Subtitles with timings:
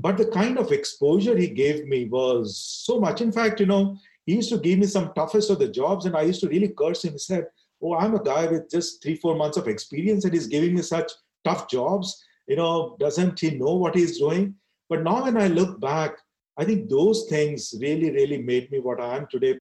[0.00, 3.20] but the kind of exposure he gave me was so much.
[3.20, 6.16] In fact, you know, he used to give me some toughest of the jobs, and
[6.16, 7.12] I used to really curse him.
[7.12, 7.46] He said,
[7.82, 10.82] "Oh, I'm a guy with just three, four months of experience, and he's giving me
[10.82, 11.10] such
[11.44, 12.22] tough jobs.
[12.46, 14.54] You know, doesn't he know what he's doing?"
[14.88, 16.18] But now, when I look back,
[16.56, 19.58] I think those things really, really made me what I am today.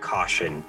[0.00, 0.64] Caution.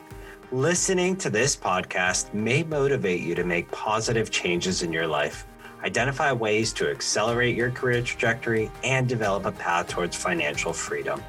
[0.52, 5.48] Listening to this podcast may motivate you to make positive changes in your life
[5.84, 11.24] identify ways to accelerate your career trajectory, and develop a path towards financial freedom.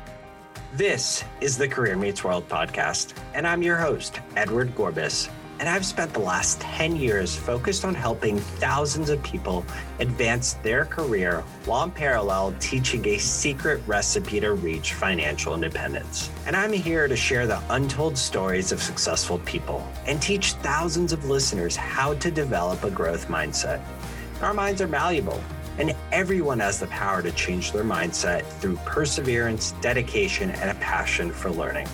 [0.75, 5.29] This is the Career Meets World podcast, and I'm your host, Edward Gorbis.
[5.61, 9.65] And I've spent the last 10 years focused on helping thousands of people
[10.01, 16.31] advance their career while in parallel teaching a secret recipe to reach financial independence.
[16.47, 21.27] And I'm here to share the untold stories of successful people and teach thousands of
[21.27, 23.81] listeners how to develop a growth mindset.
[24.43, 25.41] Our minds are malleable,
[25.79, 31.31] and everyone has the power to change their mindset through perseverance, dedication, and a passion
[31.31, 31.87] for learning.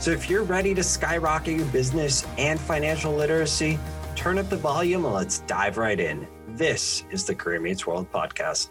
[0.00, 3.78] So if you're ready to skyrocket your business and financial literacy,
[4.16, 6.26] turn up the volume and let's dive right in.
[6.48, 8.70] This is the Career Meets World podcast.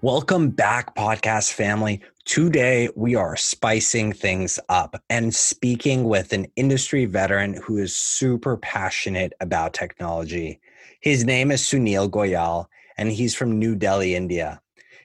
[0.00, 2.00] Welcome back, podcast family.
[2.24, 8.56] Today, we are spicing things up and speaking with an industry veteran who is super
[8.56, 10.60] passionate about technology.
[11.00, 14.60] His name is Sunil Goyal, and he's from New Delhi, India.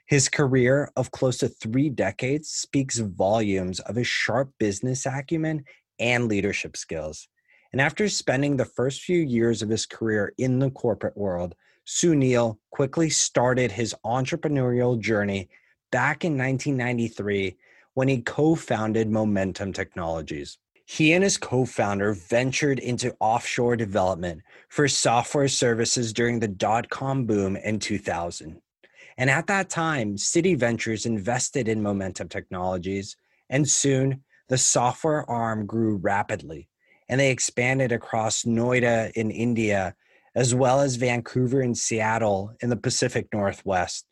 [0.05, 5.65] His career of close to three decades speaks volumes of his sharp business acumen
[5.97, 7.27] and leadership skills.
[7.71, 12.59] And after spending the first few years of his career in the corporate world, Sunil
[12.69, 15.49] quickly started his entrepreneurial journey
[15.91, 17.57] back in 1993
[17.93, 20.57] when he co founded Momentum Technologies.
[20.85, 26.89] He and his co founder ventured into offshore development for software services during the dot
[26.89, 28.61] com boom in 2000.
[29.17, 33.17] And at that time, City Ventures invested in Momentum Technologies,
[33.49, 36.69] and soon the software arm grew rapidly.
[37.09, 39.95] And they expanded across Noida in India
[40.36, 44.05] as well as Vancouver and Seattle in the Pacific Northwest.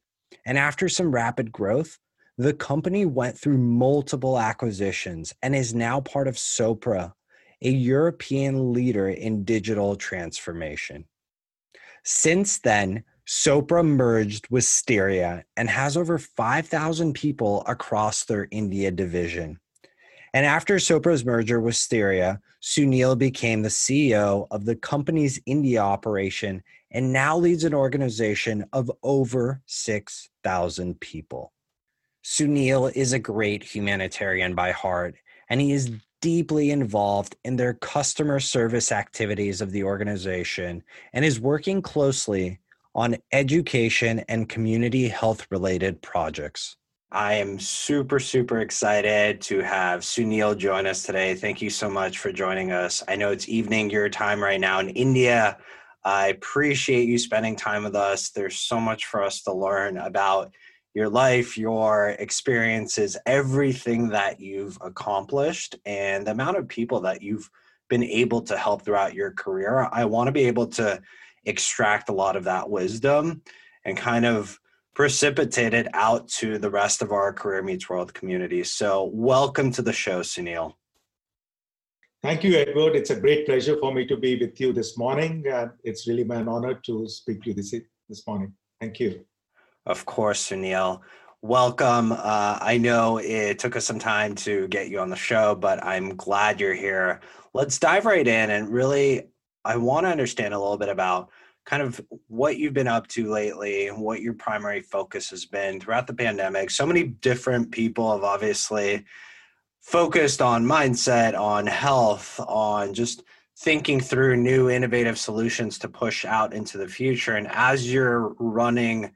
[0.45, 1.97] And after some rapid growth,
[2.37, 7.13] the company went through multiple acquisitions and is now part of Sopra,
[7.61, 11.05] a European leader in digital transformation.
[12.03, 19.59] Since then, Sopra merged with Steria and has over 5,000 people across their India division.
[20.35, 26.61] And after Sopra's merger with Steria, Sunil became the CEO of the company's India operation
[26.91, 31.53] and now leads an organization of over 6,000 people.
[32.21, 35.15] Sunil is a great humanitarian by heart,
[35.47, 41.39] and he is deeply involved in their customer service activities of the organization and is
[41.39, 42.59] working closely
[42.93, 46.75] on education and community health related projects.
[47.11, 51.35] I am super, super excited to have Sunil join us today.
[51.35, 53.03] Thank you so much for joining us.
[53.07, 55.57] I know it's evening your time right now in India.
[56.03, 58.29] I appreciate you spending time with us.
[58.29, 60.51] There's so much for us to learn about
[60.95, 67.49] your life, your experiences, everything that you've accomplished, and the amount of people that you've
[67.87, 69.87] been able to help throughout your career.
[69.91, 71.01] I want to be able to
[71.45, 73.41] extract a lot of that wisdom
[73.83, 74.59] and kind of
[74.95, 78.63] precipitated out to the rest of our Career Meets World community.
[78.63, 80.73] So, welcome to the show, Sunil.
[82.23, 82.95] Thank you, Edward.
[82.95, 85.43] It's a great pleasure for me to be with you this morning.
[85.47, 87.75] And it's really my honor to speak to you this,
[88.09, 88.53] this morning.
[88.81, 89.25] Thank you.
[89.85, 91.01] Of course, Sunil.
[91.41, 92.13] Welcome.
[92.13, 95.83] Uh, I know it took us some time to get you on the show, but
[95.85, 97.19] I'm glad you're here.
[97.53, 99.27] Let's dive right in and really,
[99.63, 101.29] I want to understand a little bit about
[101.65, 105.79] kind of what you've been up to lately and what your primary focus has been
[105.79, 106.69] throughout the pandemic.
[106.69, 109.03] So many different people have obviously
[109.81, 113.23] focused on mindset, on health, on just
[113.57, 117.35] thinking through new innovative solutions to push out into the future.
[117.35, 119.11] And as you're running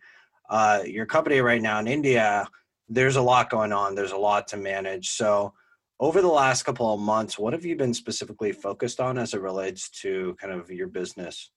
[0.50, 2.48] uh, your company right now in India,
[2.88, 5.10] there's a lot going on, there's a lot to manage.
[5.10, 5.54] So,
[6.02, 9.42] over the last couple of months, what have you been specifically focused on as it
[9.42, 11.52] relates to kind of your business?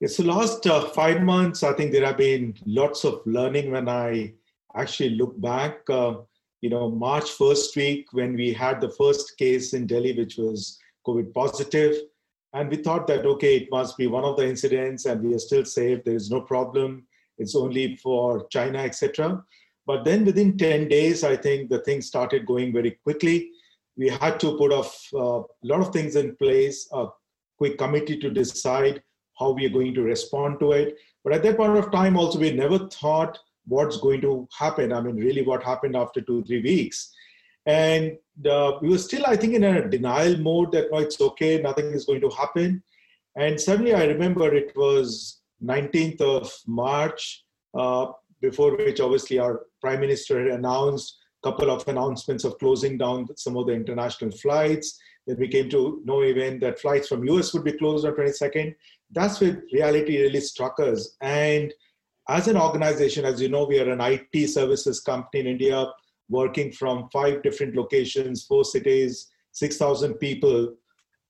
[0.00, 3.88] Yes, so last uh, five months, I think there have been lots of learning when
[3.88, 4.32] I
[4.76, 5.80] actually look back.
[5.90, 6.18] Uh,
[6.60, 10.78] you know, March first week when we had the first case in Delhi, which was
[11.04, 11.96] COVID positive,
[12.52, 15.40] and we thought that okay, it must be one of the incidents, and we are
[15.40, 16.04] still safe.
[16.04, 17.04] There is no problem.
[17.38, 19.42] It's only for China, etc.
[19.84, 23.50] But then within 10 days, I think the thing started going very quickly.
[23.96, 24.82] We had to put uh,
[25.18, 26.88] a lot of things in place.
[26.92, 27.06] a
[27.56, 29.02] quick committee to decide
[29.38, 30.96] how we are going to respond to it.
[31.24, 34.92] But at that point of time, also, we never thought what's going to happen.
[34.92, 37.12] I mean, really, what happened after two, three weeks.
[37.66, 38.16] And
[38.48, 41.86] uh, we were still, I think, in a denial mode that no, it's okay, nothing
[41.86, 42.82] is going to happen.
[43.36, 47.44] And suddenly, I remember it was 19th of March,
[47.74, 48.06] uh,
[48.40, 53.28] before which obviously our prime minister had announced a couple of announcements of closing down
[53.36, 54.98] some of the international flights.
[55.28, 58.74] Then we came to know even that flights from US would be closed on 22nd.
[59.10, 61.16] That's when reality really struck us.
[61.20, 61.72] And
[62.30, 65.86] as an organization, as you know, we are an IT services company in India,
[66.30, 70.74] working from five different locations, four cities, 6,000 people.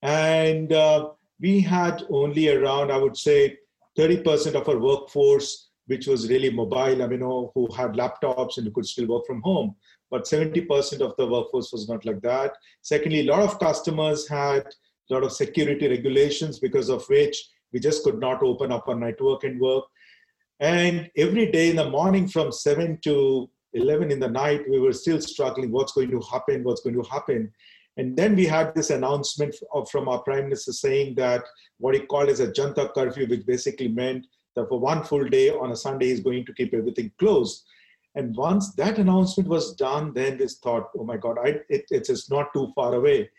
[0.01, 1.09] And uh,
[1.41, 3.57] we had only around, I would say,
[3.97, 8.85] 30% of our workforce, which was really mobile, I mean, who had laptops and could
[8.85, 9.75] still work from home.
[10.11, 12.53] But 70% of the workforce was not like that.
[12.81, 17.37] Secondly, a lot of customers had a lot of security regulations because of which
[17.71, 19.83] we just could not open up our network and work.
[20.59, 24.93] And every day in the morning from 7 to 11 in the night, we were
[24.93, 27.51] still struggling what's going to happen, what's going to happen.
[27.97, 29.55] And then we had this announcement
[29.91, 31.43] from our prime minister saying that
[31.77, 34.25] what he called as a Janta curfew, which basically meant
[34.55, 37.63] that for one full day on a Sunday, he's going to keep everything closed.
[38.15, 42.09] And once that announcement was done, then this thought, oh my God, I, it, it's
[42.09, 43.29] just not too far away.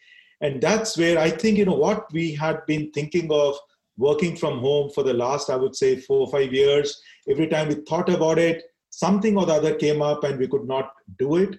[0.41, 3.57] And that's where I think, you know, what we had been thinking of
[3.99, 7.01] working from home for the last, I would say, four or five years.
[7.29, 10.67] Every time we thought about it, something or the other came up and we could
[10.67, 11.59] not do it.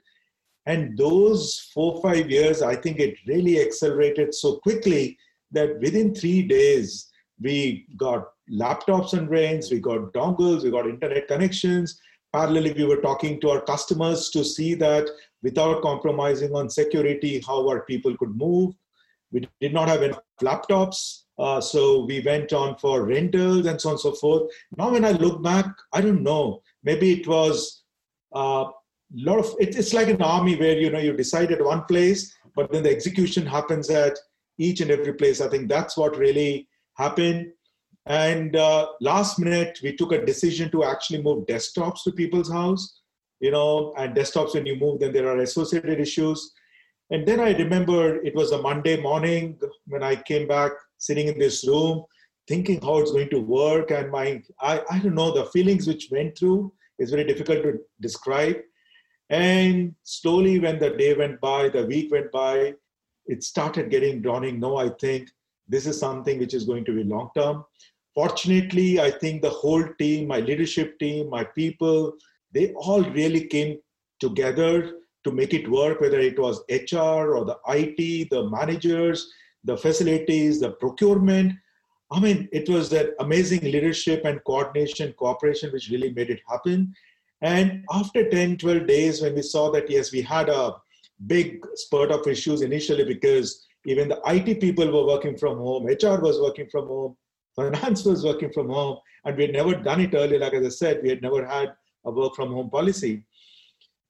[0.65, 5.17] And those four, or five years, I think it really accelerated so quickly
[5.51, 7.09] that within three days,
[7.39, 11.99] we got laptops and brains, we got dongles, we got internet connections.
[12.33, 15.09] Parallelly, we were talking to our customers to see that
[15.43, 18.73] without compromising on security, how our people could move.
[19.31, 21.23] We did not have enough laptops.
[21.37, 24.51] Uh, so we went on for rentals and so on and so forth.
[24.77, 26.61] Now, when I look back, I don't know.
[26.83, 27.83] Maybe it was
[28.33, 28.71] a uh,
[29.13, 32.33] lot of it, it's like an army where you know you decide at one place,
[32.55, 34.17] but then the execution happens at
[34.57, 35.41] each and every place.
[35.41, 37.51] I think that's what really happened.
[38.05, 42.99] And uh, last minute, we took a decision to actually move desktops to people's house.
[43.39, 46.53] You know, and desktops when you move, then there are associated issues.
[47.09, 51.39] And then I remember it was a Monday morning when I came back sitting in
[51.39, 52.05] this room
[52.47, 56.09] thinking how it's going to work and my I, I don't know the feelings which
[56.11, 58.57] went through is very difficult to describe
[59.29, 62.73] and slowly when the day went by the week went by
[63.25, 65.29] it started getting dawning no i think
[65.67, 67.63] this is something which is going to be long term
[68.13, 72.13] fortunately i think the whole team my leadership team my people
[72.53, 73.77] they all really came
[74.19, 74.93] together
[75.23, 79.31] to make it work whether it was hr or the it the managers
[79.63, 81.53] the facilities, the procurement.
[82.11, 86.93] I mean, it was that amazing leadership and coordination, cooperation, which really made it happen.
[87.41, 90.75] And after 10, 12 days, when we saw that, yes, we had a
[91.27, 96.21] big spurt of issues initially because even the IT people were working from home, HR
[96.21, 97.15] was working from home,
[97.55, 100.39] finance was working from home, and we had never done it earlier.
[100.39, 101.73] Like as I said, we had never had
[102.05, 103.23] a work from home policy.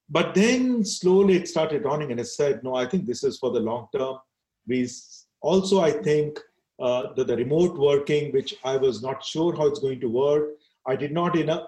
[0.10, 3.52] But then slowly it started running, and I said, no, I think this is for
[3.52, 4.18] the long term.
[4.68, 4.88] We
[5.42, 6.40] also, I think
[6.80, 10.50] uh, the, the remote working, which I was not sure how it's going to work,
[10.86, 11.68] I did not enough,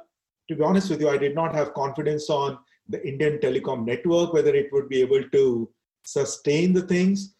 [0.49, 2.57] to be honest with you, I did not have confidence on
[2.89, 5.69] the Indian telecom network, whether it would be able to
[6.03, 7.35] sustain the things.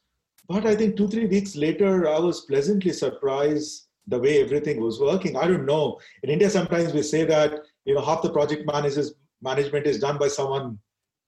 [0.48, 5.00] But I think two, three weeks later, I was pleasantly surprised the way everything was
[5.00, 5.38] working.
[5.38, 6.00] I don't know.
[6.24, 10.18] In India, sometimes we say that, you know, half the project managers management is done
[10.18, 10.80] by someone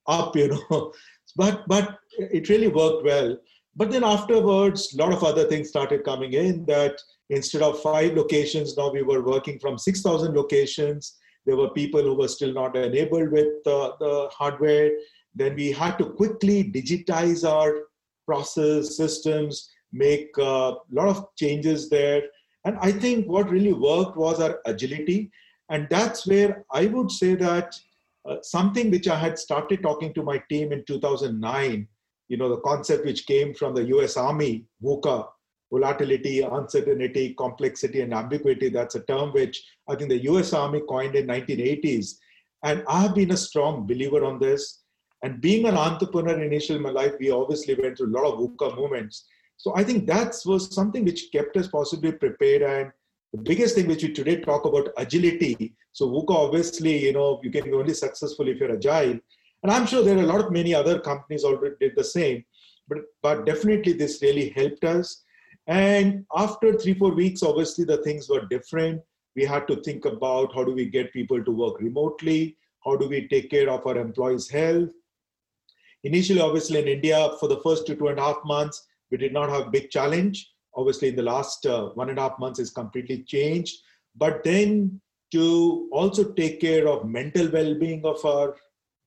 [0.08, 0.94] up, you know.
[1.36, 3.38] but but it really worked well.
[3.76, 6.98] But then afterwards, a lot of other things started coming in that
[7.30, 11.18] instead of five locations, now we were working from 6,000 locations.
[11.46, 14.92] There were people who were still not enabled with uh, the hardware.
[15.36, 17.88] Then we had to quickly digitize our
[18.26, 22.24] process systems, make a uh, lot of changes there.
[22.66, 25.32] And I think what really worked was our agility.
[25.70, 27.76] And that's where I would say that
[28.28, 31.88] uh, something which I had started talking to my team in 2009
[32.28, 35.28] you know, the concept which came from the US Army, VUCA,
[35.72, 38.70] volatility, uncertainty, complexity, and ambiguity.
[38.70, 42.16] That's a term which I think the US Army coined in 1980s.
[42.64, 44.82] And I've been a strong believer on this.
[45.24, 48.40] And being an entrepreneur initially in my life, we obviously went through a lot of
[48.40, 49.26] VUCA moments.
[49.58, 52.62] So I think that was something which kept us possibly prepared.
[52.62, 52.92] And
[53.34, 55.76] the biggest thing which we today talk about agility.
[55.94, 59.20] So VUCA, obviously, you know, you can be only successful if you're agile.
[59.64, 62.46] And I'm sure there are a lot of many other companies already did the same,
[62.88, 65.24] but, but definitely this really helped us.
[65.68, 69.02] And after three, four weeks, obviously the things were different.
[69.36, 72.58] We had to think about how do we get people to work remotely?
[72.86, 74.92] How do we take care of our employees' health?
[76.04, 79.34] Initially, obviously, in India, for the first two, two and a half months, we did
[79.34, 80.52] not have big challenge.
[80.76, 83.78] Obviously, in the last uh, one and a half months, is completely changed.
[84.16, 88.56] But then to also take care of mental well-being of our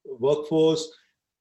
[0.04, 0.90] workforce.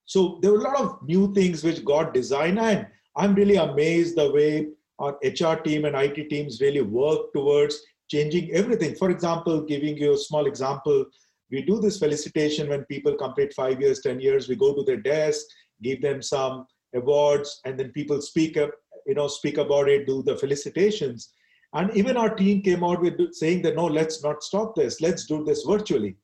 [0.06, 4.16] So there were a lot of new things which got designed, and I'm really amazed
[4.16, 4.68] the way
[5.00, 8.96] our HR team and IT teams really work towards changing everything.
[8.96, 11.06] For example, giving you a small example,
[11.52, 14.98] we do this felicitation when people complete five years, 10 years, we go to their
[14.98, 15.46] desk,
[15.82, 18.72] give them some awards, and then people speak up,
[19.06, 21.30] you know, speak about it, do the felicitations.
[21.74, 25.26] And even our team came out with saying that, no, let's not stop this, let's
[25.26, 26.16] do this virtually.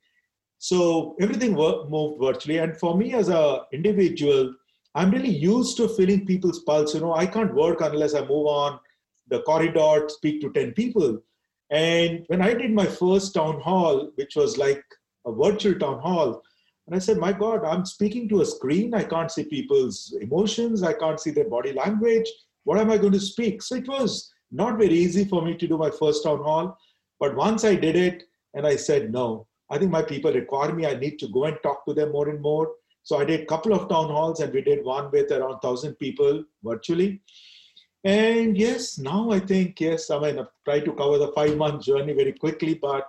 [0.58, 2.58] So everything moved virtually.
[2.58, 4.54] And for me as an individual,
[4.94, 6.94] I'm really used to feeling people's pulse.
[6.94, 8.80] You know, I can't work unless I move on
[9.28, 11.20] the corridor, speak to 10 people.
[11.70, 14.84] And when I did my first town hall, which was like
[15.26, 16.42] a virtual town hall,
[16.86, 18.94] and I said, My God, I'm speaking to a screen.
[18.94, 20.82] I can't see people's emotions.
[20.82, 22.28] I can't see their body language.
[22.64, 23.62] What am I going to speak?
[23.62, 26.78] So it was not very easy for me to do my first town hall.
[27.20, 28.24] But once I did it,
[28.54, 30.86] and I said, No, I think my people require me.
[30.86, 32.72] I need to go and talk to them more and more.
[33.02, 35.94] So I did a couple of town halls and we did one with around 1,000
[35.96, 37.20] people virtually.
[38.02, 41.84] And yes, now I think, yes, I mean, I've tried to cover the five month
[41.84, 43.06] journey very quickly, but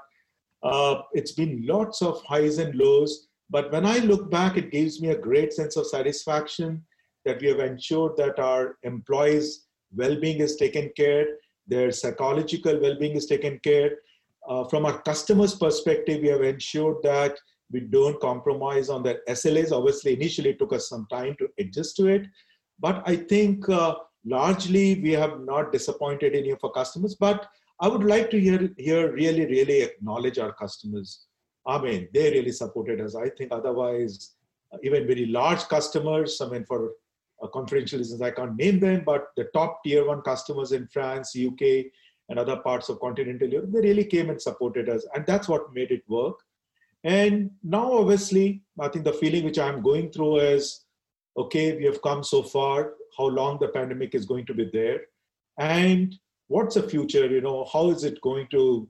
[0.63, 3.27] uh, it's been lots of highs and lows.
[3.49, 6.83] But when I look back, it gives me a great sense of satisfaction
[7.25, 11.25] that we have ensured that our employees' well being is taken care,
[11.67, 13.97] their psychological well being is taken care.
[14.47, 17.37] Uh, from our customers' perspective, we have ensured that
[17.71, 19.71] we don't compromise on their SLAs.
[19.71, 22.27] Obviously, initially it took us some time to adjust to it,
[22.79, 27.15] but I think uh, largely we have not disappointed any of our customers.
[27.15, 27.47] But
[27.79, 31.25] I would like to hear, hear really, really acknowledge our customers.
[31.67, 33.15] I mean, they really supported us.
[33.15, 34.33] I think otherwise,
[34.71, 36.91] uh, even very large customers, I mean, for
[37.41, 41.35] uh, confidential reasons, I can't name them, but the top tier one customers in France,
[41.35, 41.85] UK,
[42.29, 45.05] and other parts of continental Europe, they really came and supported us.
[45.13, 46.35] And that's what made it work.
[47.03, 50.85] And now, obviously, I think the feeling which I'm going through is
[51.37, 55.01] okay, we have come so far, how long the pandemic is going to be there,
[55.59, 56.15] and
[56.47, 58.87] what's the future, you know, how is it going to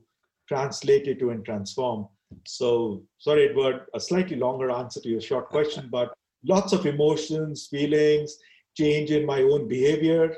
[0.48, 2.06] translate into and transform?
[2.44, 6.14] So, sorry, Edward, a slightly longer answer to your short question, but
[6.44, 8.38] lots of emotions, feelings,
[8.76, 10.36] change in my own behavior.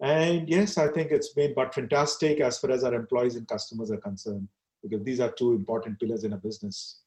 [0.00, 3.90] And yes, I think it's been but fantastic as far as our employees and customers
[3.90, 4.48] are concerned,
[4.82, 7.00] because these are two important pillars in a business.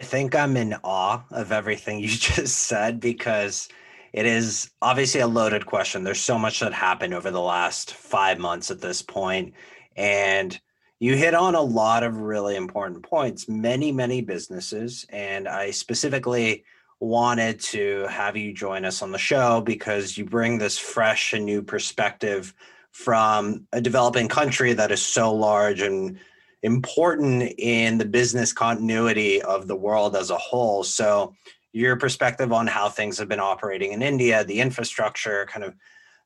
[0.00, 3.68] I think I'm in awe of everything you just said because
[4.12, 6.04] it is obviously a loaded question.
[6.04, 9.54] There's so much that happened over the last five months at this point,
[9.96, 10.58] and
[11.00, 13.48] you hit on a lot of really important points.
[13.48, 16.64] Many, many businesses, and I specifically
[17.00, 21.44] wanted to have you join us on the show because you bring this fresh and
[21.44, 22.52] new perspective
[22.90, 26.18] from a developing country that is so large and
[26.64, 30.82] important in the business continuity of the world as a whole.
[30.82, 31.34] So,
[31.72, 35.76] your perspective on how things have been operating in India, the infrastructure, kind of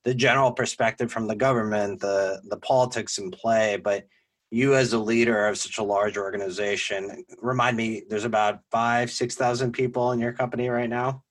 [0.05, 4.07] the general perspective from the government, the the politics in play, but
[4.53, 9.35] you as a leader of such a large organization, remind me, there's about five, six
[9.35, 11.25] thousand people in your company right now.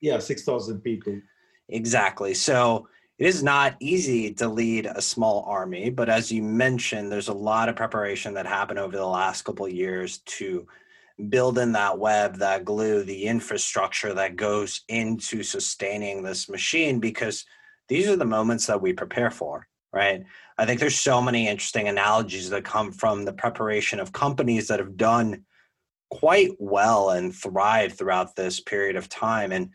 [0.00, 1.20] Yeah, six thousand people.
[1.68, 2.32] Exactly.
[2.32, 7.28] So it is not easy to lead a small army, but as you mentioned, there's
[7.28, 10.66] a lot of preparation that happened over the last couple years to
[11.28, 17.44] build in that web, that glue, the infrastructure that goes into sustaining this machine because
[17.88, 20.24] these are the moments that we prepare for, right?
[20.58, 24.78] I think there's so many interesting analogies that come from the preparation of companies that
[24.78, 25.44] have done
[26.10, 29.52] quite well and thrived throughout this period of time.
[29.52, 29.70] And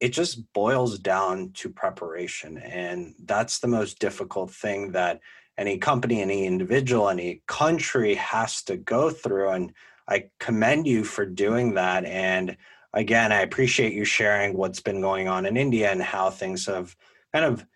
[0.00, 2.58] it just boils down to preparation.
[2.58, 5.20] And that's the most difficult thing that
[5.58, 9.50] any company, any individual, any country has to go through.
[9.50, 9.72] And
[10.08, 12.04] I commend you for doing that.
[12.06, 12.56] And
[12.94, 16.96] again, I appreciate you sharing what's been going on in India and how things have
[17.32, 17.66] kind of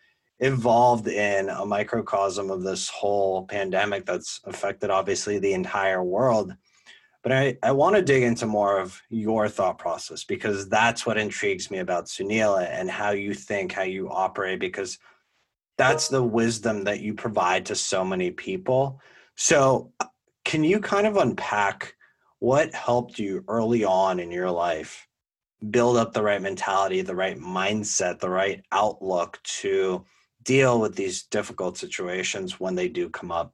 [0.40, 6.54] evolved in a microcosm of this whole pandemic that's affected obviously the entire world.
[7.22, 11.16] But I, I want to dig into more of your thought process because that's what
[11.16, 14.98] intrigues me about Sunil and how you think, how you operate, because
[15.78, 19.00] that's the wisdom that you provide to so many people.
[19.36, 20.06] So, uh,
[20.44, 21.94] can you kind of unpack
[22.40, 25.08] what helped you early on in your life
[25.70, 30.04] build up the right mentality, the right mindset, the right outlook to
[30.44, 33.52] deal with these difficult situations when they do come up?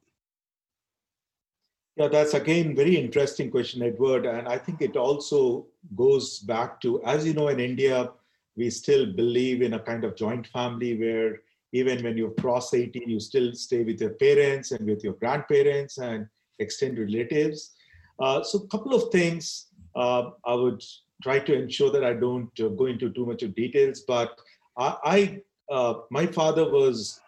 [1.97, 4.25] Yeah, that's again very interesting question, Edward.
[4.25, 8.11] And I think it also goes back to, as you know, in India,
[8.55, 11.41] we still believe in a kind of joint family where
[11.73, 15.97] even when you cross 18, you still stay with your parents and with your grandparents
[15.97, 16.27] and
[16.59, 17.71] extended relatives.
[18.19, 20.83] Uh, so, a couple of things uh, I would
[21.23, 24.01] try to ensure that I don't uh, go into too much of details.
[24.01, 24.39] But
[24.77, 27.19] I, I uh, my father was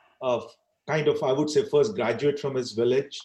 [0.87, 3.19] kind of, I would say, first graduate from his village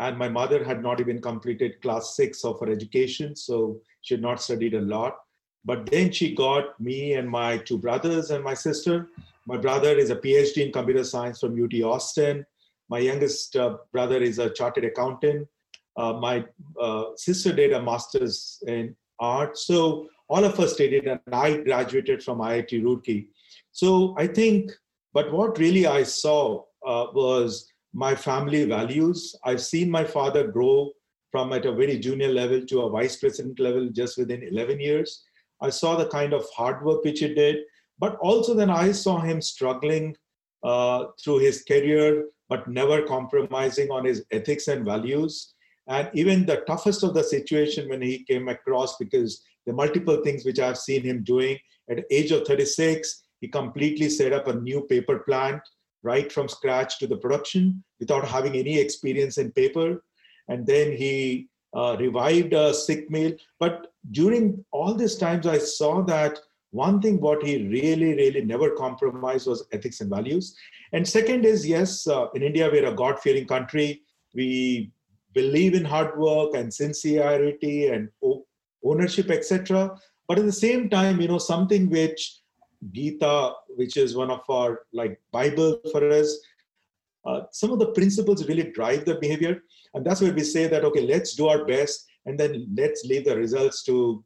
[0.00, 4.22] and my mother had not even completed class six of her education so she had
[4.22, 5.16] not studied a lot.
[5.64, 9.08] But then she got me and my two brothers and my sister.
[9.46, 12.44] My brother is a phd in computer science from ut austin.
[12.88, 15.46] My youngest uh, brother is a chartered accountant.
[15.96, 16.44] Uh, my
[16.80, 21.56] uh, sister did a master's in art so all of us did it and i
[21.58, 23.26] graduated from iit roorkee
[23.72, 24.70] so i think
[25.12, 29.34] but what really i saw uh, was my family values.
[29.44, 30.90] I've seen my father grow
[31.30, 35.24] from at a very junior level to a vice president level just within 11 years.
[35.60, 37.60] I saw the kind of hard work which he did,
[37.98, 40.16] but also then I saw him struggling
[40.62, 45.54] uh, through his career, but never compromising on his ethics and values.
[45.88, 50.44] And even the toughest of the situation when he came across, because the multiple things
[50.44, 51.58] which I've seen him doing
[51.90, 55.60] at age of 36, he completely set up a new paper plant
[56.04, 60.02] right from scratch to the production without having any experience in paper.
[60.48, 63.32] And then he uh, revived a sick meal.
[63.58, 66.38] But during all these times, I saw that
[66.70, 70.56] one thing what he really, really never compromised was ethics and values.
[70.92, 74.02] And second is, yes, uh, in India, we're a God fearing country.
[74.34, 74.92] We
[75.34, 78.08] believe in hard work and sincerity and
[78.84, 79.96] ownership, etc.
[80.28, 82.41] But at the same time, you know, something which
[82.90, 86.38] Gita, which is one of our like Bible for us.
[87.24, 89.62] Uh, some of the principles really drive the behavior,
[89.94, 93.24] and that's where we say that okay, let's do our best, and then let's leave
[93.24, 94.24] the results to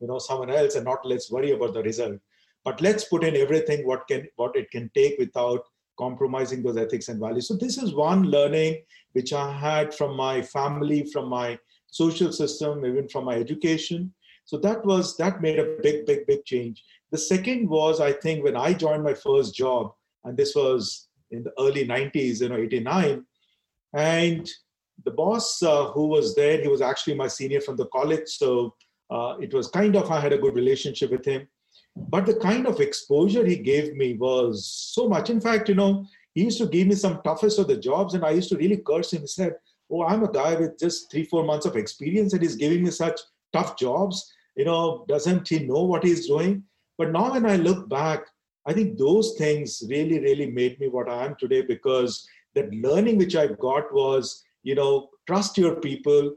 [0.00, 2.18] you know someone else, and not let's worry about the result.
[2.64, 5.62] But let's put in everything what can what it can take without
[5.98, 7.48] compromising those ethics and values.
[7.48, 12.86] So this is one learning which I had from my family, from my social system,
[12.86, 14.14] even from my education.
[14.48, 16.82] So that was that made a big, big, big change.
[17.10, 19.92] The second was, I think, when I joined my first job,
[20.24, 23.26] and this was in the early 90s, you know, 89.
[23.92, 24.48] And
[25.04, 28.26] the boss uh, who was there, he was actually my senior from the college.
[28.26, 28.74] So
[29.10, 31.46] uh, it was kind of, I had a good relationship with him.
[31.94, 35.28] But the kind of exposure he gave me was so much.
[35.28, 38.24] In fact, you know, he used to give me some toughest of the jobs, and
[38.24, 39.20] I used to really curse him.
[39.20, 39.56] He said,
[39.90, 42.90] Oh, I'm a guy with just three, four months of experience, and he's giving me
[42.90, 43.20] such
[43.52, 44.32] tough jobs.
[44.58, 46.64] You know, doesn't he know what he's doing?
[46.98, 48.26] But now when I look back,
[48.66, 53.18] I think those things really, really made me what I am today because that learning
[53.18, 56.34] which I got was, you know, trust your people,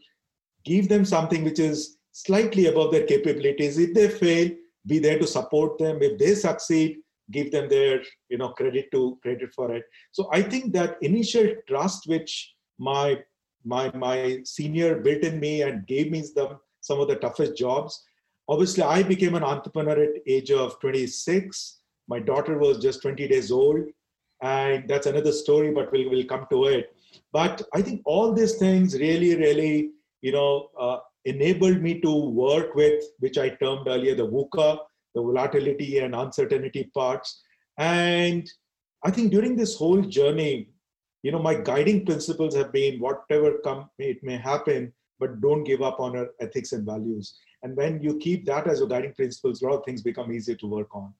[0.64, 3.80] give them something which is slightly above their capabilities.
[3.80, 4.52] If they fail,
[4.86, 5.98] be there to support them.
[6.04, 6.98] If they succeed,
[7.32, 9.84] give them their, you know, credit to credit for it.
[10.12, 13.20] So I think that initial trust which my
[13.66, 18.04] my my senior built in me and gave me some some of the toughest jobs
[18.52, 21.82] obviously i became an entrepreneur at age of 26
[22.14, 23.84] my daughter was just 20 days old
[24.42, 26.96] and that's another story but we'll, we'll come to it.
[27.32, 32.14] But i think all these things really really you know uh, enabled me to
[32.46, 34.80] work with which i termed earlier the VUCA,
[35.16, 37.42] the volatility and uncertainty parts.
[37.78, 38.50] And
[39.04, 40.70] i think during this whole journey
[41.24, 45.82] you know my guiding principles have been whatever come it may happen but don't give
[45.84, 49.62] up on our ethics and values and when you keep that as your guiding principles,
[49.62, 51.14] a lot of things become easier to work on.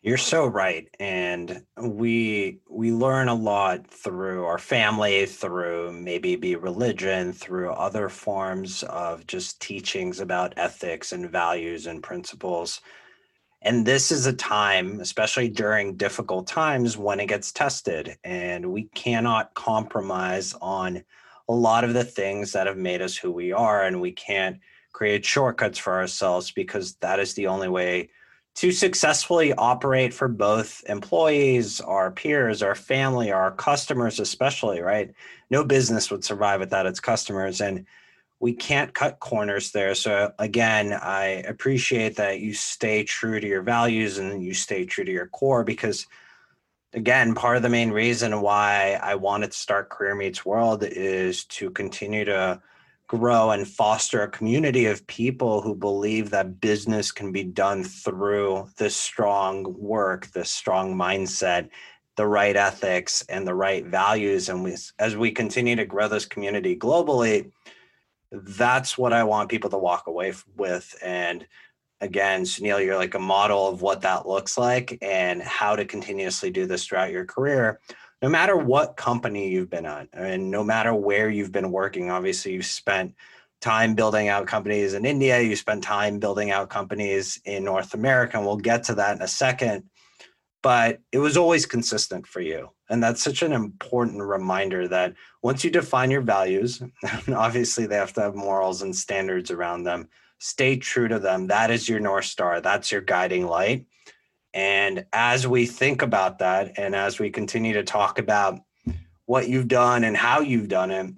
[0.00, 6.54] You're so right, and we we learn a lot through our family, through maybe be
[6.54, 12.80] religion, through other forms of just teachings about ethics and values and principles.
[13.60, 18.84] And this is a time, especially during difficult times, when it gets tested, and we
[18.94, 21.02] cannot compromise on
[21.48, 24.58] a lot of the things that have made us who we are, and we can't
[24.98, 28.10] create shortcuts for ourselves because that is the only way
[28.56, 35.12] to successfully operate for both employees, our peers, our family, our customers, especially, right?
[35.50, 37.60] No business would survive without its customers.
[37.60, 37.86] And
[38.40, 39.94] we can't cut corners there.
[39.94, 45.04] So, again, I appreciate that you stay true to your values and you stay true
[45.04, 46.08] to your core because,
[46.92, 51.44] again, part of the main reason why I wanted to start Career Meets World is
[51.44, 52.60] to continue to
[53.08, 58.68] grow and foster a community of people who believe that business can be done through
[58.76, 61.68] this strong work, this strong mindset,
[62.16, 64.48] the right ethics and the right values.
[64.48, 67.50] And we, as we continue to grow this community globally
[68.30, 70.94] that's what i want people to walk away with.
[71.02, 71.46] And
[72.00, 76.50] again sunil you're like a model of what that looks like and how to continuously
[76.50, 77.80] do this throughout your career
[78.22, 82.52] no matter what company you've been on and no matter where you've been working obviously
[82.52, 83.14] you've spent
[83.60, 88.36] time building out companies in india you spent time building out companies in north america
[88.36, 89.84] and we'll get to that in a second
[90.62, 92.70] but it was always consistent for you.
[92.90, 96.82] And that's such an important reminder that once you define your values,
[97.28, 101.46] obviously they have to have morals and standards around them, stay true to them.
[101.46, 103.86] That is your North Star, that's your guiding light.
[104.54, 108.60] And as we think about that, and as we continue to talk about
[109.26, 111.14] what you've done and how you've done it,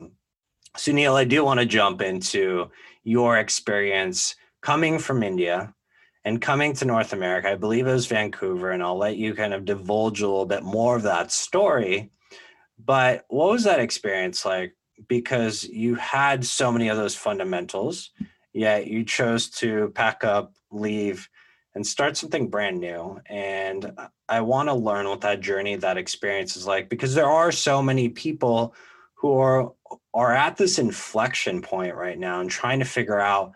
[0.76, 2.70] Sunil, I do want to jump into
[3.02, 5.74] your experience coming from India
[6.24, 9.54] and coming to North America, I believe it was Vancouver, and I'll let you kind
[9.54, 12.10] of divulge a little bit more of that story.
[12.78, 14.74] But what was that experience like?
[15.08, 18.10] Because you had so many of those fundamentals,
[18.52, 21.28] yet you chose to pack up, leave,
[21.74, 23.20] and start something brand new.
[23.26, 23.92] And
[24.28, 27.82] I want to learn what that journey, that experience is like, because there are so
[27.82, 28.74] many people
[29.14, 29.72] who are
[30.14, 33.52] are at this inflection point right now and trying to figure out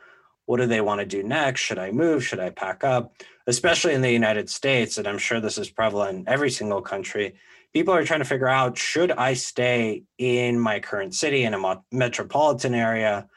[0.46, 1.62] what do they want to do next?
[1.62, 2.24] Should I move?
[2.24, 3.14] Should I pack up?
[3.46, 7.34] Especially in the United States, and I'm sure this is prevalent in every single country.
[7.72, 11.82] People are trying to figure out should I stay in my current city in a
[11.90, 13.28] metropolitan area?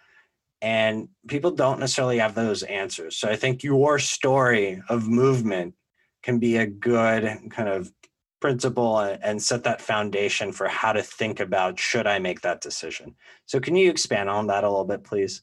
[0.61, 3.17] And people don't necessarily have those answers.
[3.17, 5.75] So I think your story of movement
[6.23, 7.91] can be a good kind of
[8.39, 13.15] principle and set that foundation for how to think about should I make that decision.
[13.45, 15.41] So can you expand on that a little bit, please?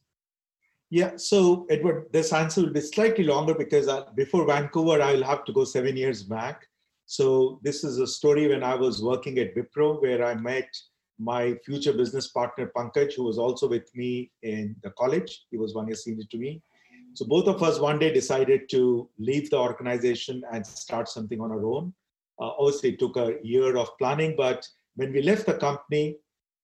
[0.91, 5.45] Yeah, so Edward, this answer will be slightly longer because uh, before Vancouver, I'll have
[5.47, 6.67] to go seven years back.
[7.07, 10.69] So this is a story when I was working at Wipro, where I met
[11.19, 15.45] my future business partner Pankaj, who was also with me in the college.
[15.51, 16.63] He was one year senior to me.
[17.15, 21.53] So both of us one day decided to leave the organization and start something on
[21.53, 21.95] our own.
[22.41, 26.17] Uh, obviously, it took a year of planning, but when we left the company,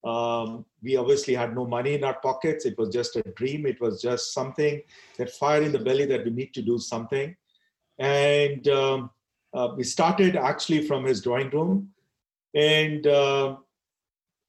[0.03, 2.65] um, we obviously had no money in our pockets.
[2.65, 3.65] It was just a dream.
[3.65, 4.81] It was just something
[5.17, 7.35] that fire in the belly that we need to do something.
[7.99, 9.11] And um,
[9.53, 11.89] uh, we started actually from his drawing room.
[12.55, 13.57] And uh,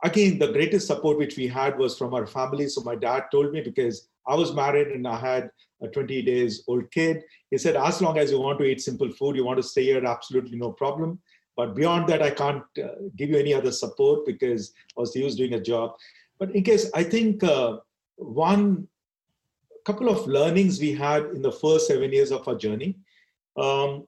[0.03, 2.69] again, the greatest support which we had was from our family.
[2.69, 5.51] So my dad told me because I was married and I had
[5.83, 7.23] a 20 days old kid.
[7.51, 9.85] He said, as long as you want to eat simple food, you want to stay
[9.85, 11.21] here, absolutely no problem.
[11.57, 15.37] But beyond that, I can't uh, give you any other support because I was was
[15.37, 15.95] doing a job.
[16.39, 17.79] But in case, I think uh,
[18.17, 18.89] one
[19.85, 22.97] couple of learnings we had in the first seven years of our journey.
[23.57, 24.07] Um,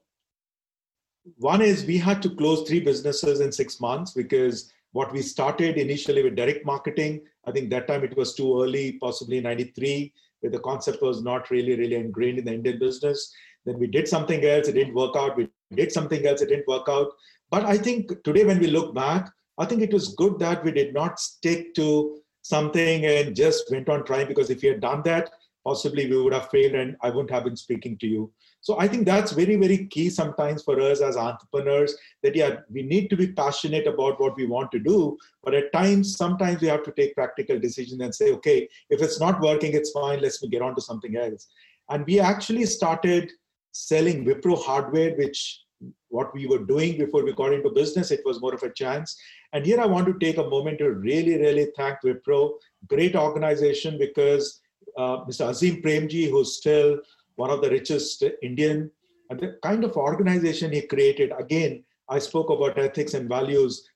[1.37, 5.77] one is we had to close three businesses in six months because what we started
[5.77, 10.53] initially with direct marketing, I think that time it was too early, possibly 93, where
[10.53, 13.33] the concept was not really, really ingrained in the Indian business.
[13.67, 15.37] Then we did something else, it didn't work out.
[15.37, 17.09] We did something else, it didn't work out.
[17.51, 19.29] But I think today, when we look back,
[19.59, 23.89] I think it was good that we did not stick to something and just went
[23.89, 25.31] on trying because if we had done that,
[25.65, 28.33] possibly we would have failed and I wouldn't have been speaking to you.
[28.61, 32.83] So I think that's very, very key sometimes for us as entrepreneurs that, yeah, we
[32.83, 35.19] need to be passionate about what we want to do.
[35.43, 39.21] But at times, sometimes we have to take practical decisions and say, okay, if it's
[39.21, 40.21] not working, it's fine.
[40.21, 41.49] Let's get on to something else.
[41.91, 43.31] And we actually started
[43.73, 45.61] selling Wipro hardware, which
[46.09, 48.11] what we were doing before we got into business.
[48.11, 49.15] It was more of a chance.
[49.53, 52.53] And here I want to take a moment to really, really thank Wipro,
[52.87, 54.61] great organization, because
[54.99, 55.49] Mr.
[55.49, 56.99] Azim Premji, who's still
[57.37, 58.91] one of the richest Indian,
[59.31, 61.33] and the kind of organization he created.
[61.39, 63.89] Again, I spoke about ethics and values.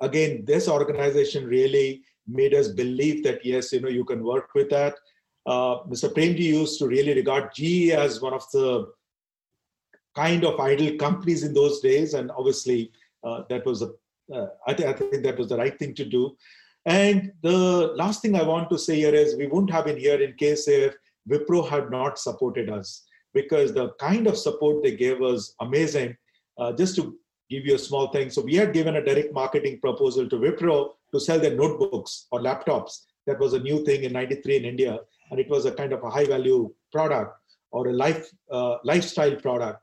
[0.00, 4.68] Again, this organization really made us believe that yes, you know, you can work with
[4.70, 4.94] that.
[5.46, 6.12] Uh, Mr.
[6.12, 8.92] Premji used to really regard GE as one of the
[10.14, 12.14] kind of idle companies in those days.
[12.14, 12.90] And obviously,
[13.22, 13.92] uh, that was a,
[14.34, 16.36] uh, I, th- I think that was the right thing to do.
[16.86, 20.22] And the last thing I want to say here is we wouldn't have been here
[20.22, 20.94] in case if
[21.28, 23.02] Wipro had not supported us
[23.34, 26.16] because the kind of support they gave was amazing.
[26.56, 27.18] Uh, just to
[27.50, 30.90] give you a small thing, so we had given a direct marketing proposal to Wipro
[31.12, 33.02] to sell their notebooks or laptops.
[33.26, 36.04] That was a new thing in '93 in India, and it was a kind of
[36.04, 37.36] a high value product
[37.72, 39.82] or a life uh, lifestyle product.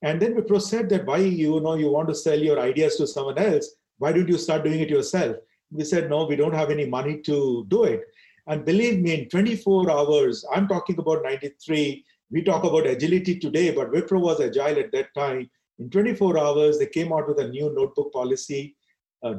[0.00, 3.06] And then Wipro said that why you know you want to sell your ideas to
[3.06, 3.68] someone else,
[3.98, 5.36] why don't you start doing it yourself?
[5.72, 8.02] We said no, we don't have any money to do it.
[8.46, 12.04] And believe me, in 24 hours, I'm talking about 93.
[12.30, 15.48] We talk about agility today, but Wipro was agile at that time.
[15.78, 18.76] In 24 hours, they came out with a new notebook policy,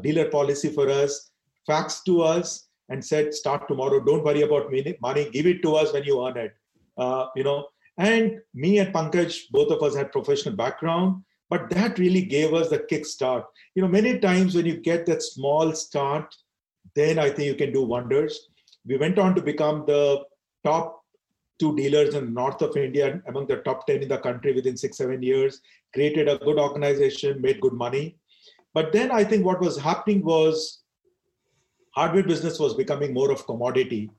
[0.01, 1.31] dealer policy for us,
[1.69, 3.99] faxed to us, and said, "Start tomorrow.
[3.99, 5.29] Don't worry about money.
[5.31, 6.53] Give it to us when you earn it."
[6.97, 7.67] Uh, you know,
[7.97, 12.69] and me and Pankaj, both of us had professional background, but that really gave us
[12.69, 13.43] the kickstart.
[13.75, 16.35] You know, many times when you get that small start,
[16.95, 18.47] then I think you can do wonders.
[18.87, 20.23] We went on to become the
[20.63, 21.03] top
[21.59, 24.97] two dealers in north of India, among the top 10 in the country within six,
[24.97, 25.61] seven years,
[25.93, 28.17] created a good organization, made good money.
[28.73, 30.79] But then I think what was happening was
[31.91, 34.09] hardware business was becoming more of commodity.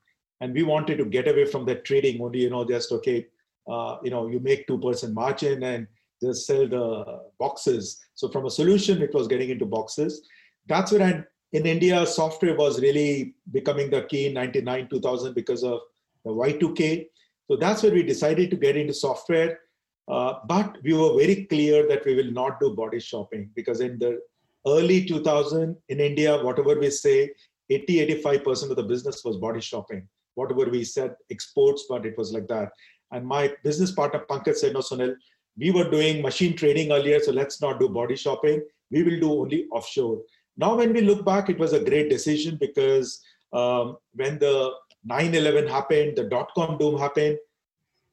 [0.40, 3.27] And we wanted to get away from that trading only, you know, just, okay,
[3.68, 5.88] uh, you know, you make 2% margin and
[6.22, 8.05] just sell the boxes.
[8.14, 10.22] So from a solution, it was getting into boxes.
[10.66, 15.62] That's when I, in India, software was really becoming the key in 99, 2000 because
[15.62, 15.81] of
[16.24, 17.07] the Y2K.
[17.48, 19.61] So that's where we decided to get into software.
[20.09, 23.98] Uh, but we were very clear that we will not do body shopping because in
[23.98, 24.20] the
[24.66, 27.31] early 2000 in India, whatever we say,
[27.70, 30.07] 80, 85% of the business was body shopping.
[30.35, 32.70] Whatever we said, exports, but it was like that.
[33.12, 35.14] And my business partner, Pankaj said, no, Sunil,
[35.57, 38.62] we were doing machine trading earlier, so let's not do body shopping.
[38.90, 40.23] We will do only offshore.
[40.57, 44.73] Now, when we look back, it was a great decision because um, when the
[45.09, 47.38] 9-11 happened, the dot-com doom happened,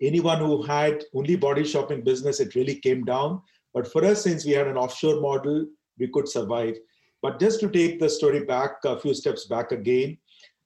[0.02, 3.42] anyone who had only body shopping business, it really came down.
[3.74, 5.66] But for us, since we had an offshore model,
[5.98, 6.76] we could survive.
[7.22, 10.18] But just to take the story back a few steps back again.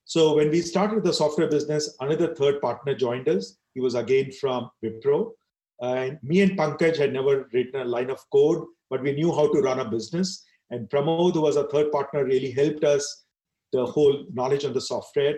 [0.04, 3.56] So when we started the software business, another third partner joined us.
[3.74, 5.32] He was again from Wipro.
[5.80, 9.52] And me and Pankaj had never written a line of code, but we knew how
[9.52, 10.44] to run a business.
[10.70, 13.24] And Pramod, who was a third partner, really helped us
[13.72, 15.36] the whole knowledge on the software.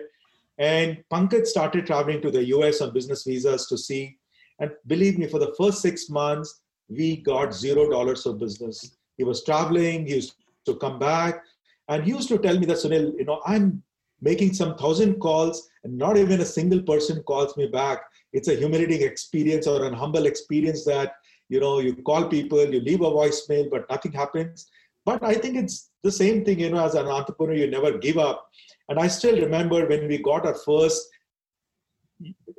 [0.57, 4.17] And Pankaj started traveling to the US on business visas to see.
[4.59, 8.97] And believe me, for the first six months, we got zero dollars of business.
[9.17, 11.43] He was traveling, he used to come back,
[11.87, 13.83] and he used to tell me that Sunil, you know, I'm
[14.21, 18.01] making some thousand calls and not even a single person calls me back.
[18.33, 21.13] It's a humiliating experience or an humble experience that
[21.47, 24.67] you know you call people, you leave a voicemail, but nothing happens.
[25.05, 28.17] But I think it's the same thing, you know, as an entrepreneur, you never give
[28.17, 28.49] up.
[28.89, 31.07] And I still remember when we got our first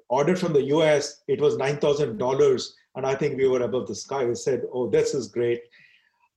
[0.08, 2.68] order from the US, it was $9,000.
[2.96, 4.24] And I think we were above the sky.
[4.24, 5.62] We said, oh, this is great.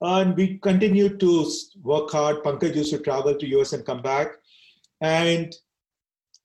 [0.02, 1.50] And we continued to
[1.82, 2.44] work hard.
[2.44, 4.34] Pankaj used to travel to US and come back.
[5.04, 5.54] And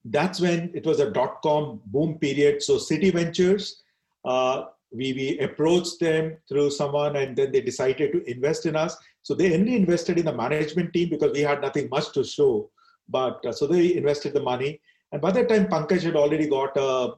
[0.05, 2.63] that's when it was a dot-com boom period.
[2.63, 3.83] So City Ventures,
[4.25, 8.97] uh, we, we approached them through someone and then they decided to invest in us.
[9.23, 12.71] So they only invested in the management team because we had nothing much to show.
[13.09, 14.81] But uh, so they invested the money.
[15.13, 17.15] And by that time, Pankaj had already got a,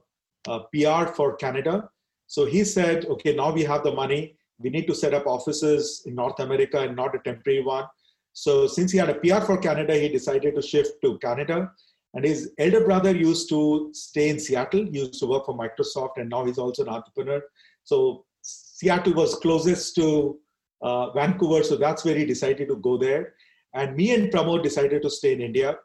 [0.47, 1.89] a PR for Canada.
[2.27, 4.37] So he said, okay, now we have the money.
[4.59, 7.87] We need to set up offices in North America and not a temporary one.
[8.33, 11.73] So since he had a PR for Canada, he decided to shift to Canada.
[12.15, 14.85] And his elder brother used to stay in Seattle.
[14.85, 17.43] He used to work for Microsoft, and now he's also an entrepreneur.
[17.85, 20.39] So Seattle was closest to
[20.83, 23.35] uh, Vancouver, so that's where he decided to go there.
[23.75, 25.77] And me and Pramod decided to stay in India.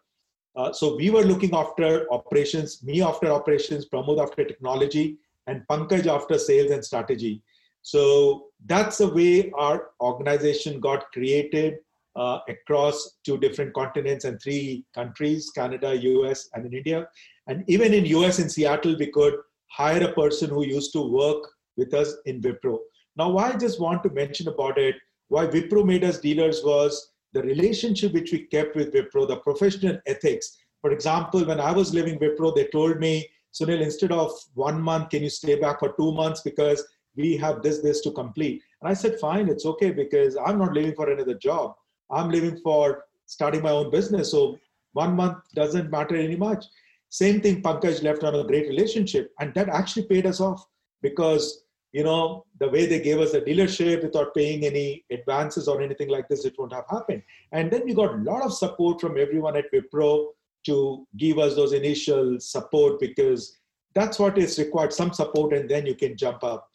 [0.55, 6.07] Uh, so we were looking after operations, me after operations, Pramod after technology, and Pankaj
[6.07, 7.43] after sales and strategy.
[7.81, 11.75] So that's the way our organization got created
[12.15, 17.07] uh, across two different continents and three countries, Canada, US, and in India.
[17.47, 19.35] And even in US in Seattle, we could
[19.67, 21.43] hire a person who used to work
[21.77, 22.77] with us in Wipro.
[23.17, 24.95] Now, why I just want to mention about it,
[25.27, 29.99] why Wipro made us dealers was the relationship which we kept with Wipro, the professional
[30.05, 30.57] ethics.
[30.81, 35.09] For example, when I was living Wipro, they told me, Sunil, instead of one month,
[35.09, 38.61] can you stay back for two months because we have this, this to complete.
[38.81, 41.75] And I said, fine, it's okay because I'm not leaving for another job.
[42.11, 44.31] I'm living for starting my own business.
[44.31, 44.57] So
[44.93, 46.65] one month doesn't matter any much.
[47.09, 49.31] Same thing, Pankaj left on a great relationship.
[49.39, 50.65] And that actually paid us off
[51.01, 51.65] because
[51.95, 56.09] you know, the way they gave us the dealership without paying any advances or anything
[56.09, 57.23] like this, it won't have happened.
[57.53, 60.31] And then we got a lot of support from everyone at Wipro
[60.65, 63.59] to give us those initial support because
[63.93, 66.69] that's what is required some support and then you can jump up.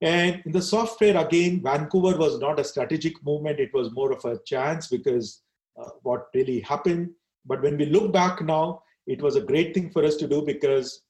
[0.00, 4.24] And in the software, again, Vancouver was not a strategic movement, it was more of
[4.24, 5.42] a chance because
[5.80, 7.10] uh, what really happened.
[7.46, 10.42] But when we look back now, it was a great thing for us to do
[10.42, 11.02] because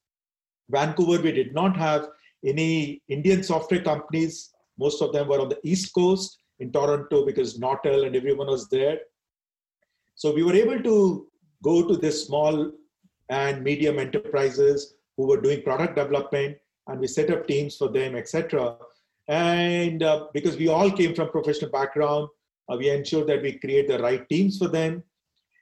[0.71, 2.09] Vancouver, we did not have
[2.45, 4.51] any Indian software companies.
[4.79, 8.69] Most of them were on the East Coast in Toronto because Nortel and everyone was
[8.69, 8.99] there.
[10.15, 11.29] So we were able to
[11.63, 12.73] go to this small
[13.29, 16.57] and medium enterprises who were doing product development
[16.89, 18.77] and we set up teams for them, etc.
[19.29, 22.29] And uh, because we all came from professional background,
[22.69, 25.03] uh, we ensured that we create the right teams for them.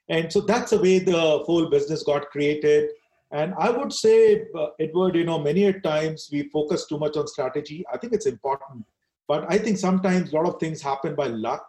[0.09, 2.91] And so that's the way the whole business got created.
[3.33, 7.27] And I would say, uh, Edward, you know, many times we focus too much on
[7.27, 7.85] strategy.
[7.93, 8.85] I think it's important,
[9.27, 11.69] but I think sometimes a lot of things happen by luck.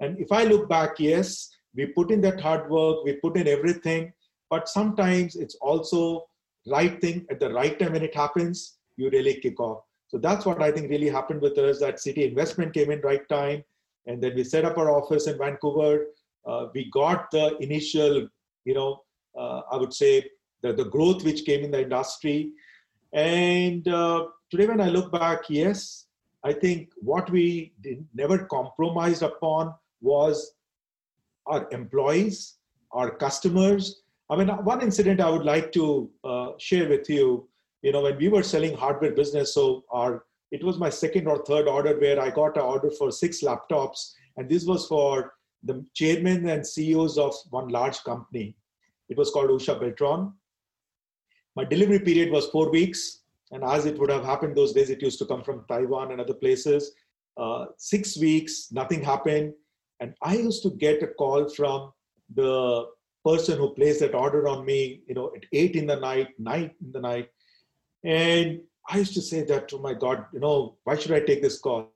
[0.00, 3.46] And if I look back, yes, we put in that hard work, we put in
[3.48, 4.12] everything,
[4.48, 6.26] but sometimes it's also
[6.66, 9.82] right thing at the right time when it happens, you really kick off.
[10.08, 11.80] So that's what I think really happened with us.
[11.80, 13.64] That city investment came in right time,
[14.06, 16.06] and then we set up our office in Vancouver.
[16.46, 18.28] Uh, we got the initial,
[18.64, 19.02] you know,
[19.38, 20.30] uh, I would say
[20.62, 22.52] the, the growth which came in the industry.
[23.12, 26.06] And uh, today, when I look back, yes,
[26.44, 30.54] I think what we did, never compromised upon was
[31.46, 32.56] our employees,
[32.92, 34.02] our customers.
[34.30, 37.48] I mean, one incident I would like to uh, share with you.
[37.84, 41.44] You know, when we were selling hardware business, so our it was my second or
[41.44, 45.84] third order where I got an order for six laptops, and this was for the
[45.92, 48.56] chairman and CEOs of one large company.
[49.10, 50.32] It was called Usha Beltron.
[51.56, 53.20] My delivery period was four weeks,
[53.50, 56.22] and as it would have happened those days, it used to come from Taiwan and
[56.22, 56.92] other places.
[57.36, 59.52] Uh, six weeks, nothing happened.
[60.00, 61.92] And I used to get a call from
[62.34, 62.86] the
[63.26, 66.70] person who placed that order on me, you know, at eight in the night, nine
[66.82, 67.28] in the night.
[68.04, 71.42] And I used to say that, oh my God, you know, why should I take
[71.42, 71.90] this call?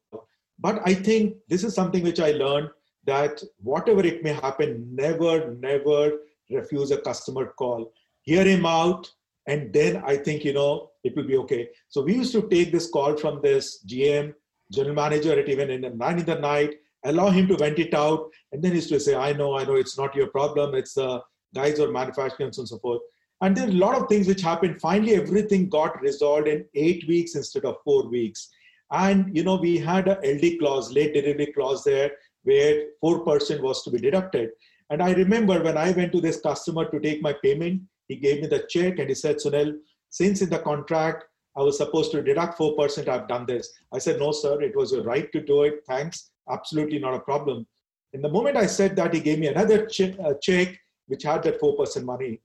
[0.59, 2.71] But I think this is something which I learned
[3.05, 6.19] that whatever it may happen, never, never
[6.51, 7.93] refuse a customer call.
[8.23, 9.11] Hear him out,
[9.47, 11.69] and then I think, you know, it will be okay.
[11.89, 14.35] So we used to take this call from this GM,
[14.73, 17.95] general manager at even in the nine in the night, allow him to vent it
[17.95, 20.75] out, and then he used to say, I know, I know, it's not your problem,
[20.75, 21.23] it's the
[21.55, 23.03] guys or manufacturing and so on and so forth.
[23.41, 24.81] And there are a lot of things which happened.
[24.81, 28.49] Finally, everything got resolved in eight weeks instead of four weeks.
[28.91, 33.83] And you know, we had a LD clause, late delivery clause there, where 4% was
[33.85, 34.51] to be deducted.
[34.91, 38.41] And I remember when I went to this customer to take my payment, he gave
[38.41, 39.77] me the check and he said, Sunil,
[40.09, 41.25] since in the contract
[41.57, 43.71] I was supposed to deduct 4%, I've done this.
[43.93, 45.83] I said, No, sir, it was your right to do it.
[45.87, 47.67] Thanks absolutely not a problem.
[48.13, 51.61] In the moment I said that, he gave me another uh, check which had that
[51.61, 52.41] 4% money.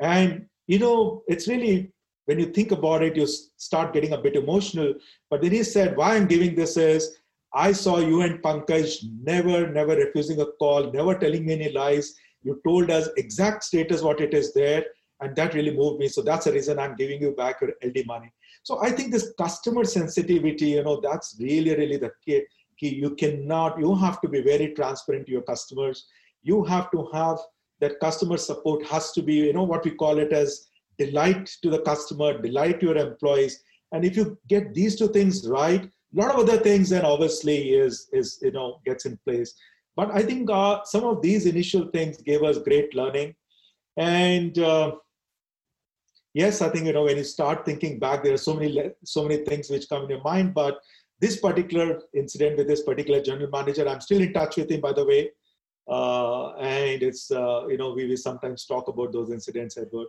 [0.00, 1.92] And, you know, it's really,
[2.26, 4.94] when you think about it, you start getting a bit emotional.
[5.30, 7.18] But then he said, why I'm giving this is,
[7.54, 12.14] I saw you and Pankaj never, never refusing a call, never telling me any lies.
[12.42, 14.84] You told us exact status what it is there,
[15.20, 16.08] and that really moved me.
[16.08, 18.30] So that's the reason I'm giving you back your LD money.
[18.62, 22.42] So I think this customer sensitivity, you know, that's really, really the key
[22.78, 26.06] you cannot you have to be very transparent to your customers
[26.42, 27.38] you have to have
[27.80, 31.70] that customer support has to be you know what we call it as delight to
[31.70, 33.62] the customer delight your employees.
[33.92, 37.70] And if you get these two things right a lot of other things then obviously
[37.74, 39.54] is is you know gets in place.
[39.96, 43.34] But i think uh, some of these initial things gave us great learning.
[43.96, 44.92] And uh,
[46.34, 49.22] yes i think you know when you start thinking back there are so many so
[49.22, 50.54] many things which come in your mind.
[50.54, 50.80] But
[51.20, 54.92] this particular incident with this particular general manager, I'm still in touch with him, by
[54.92, 55.30] the way.
[55.88, 60.08] Uh, and it's, uh, you know, we, we sometimes talk about those incidents, Edward.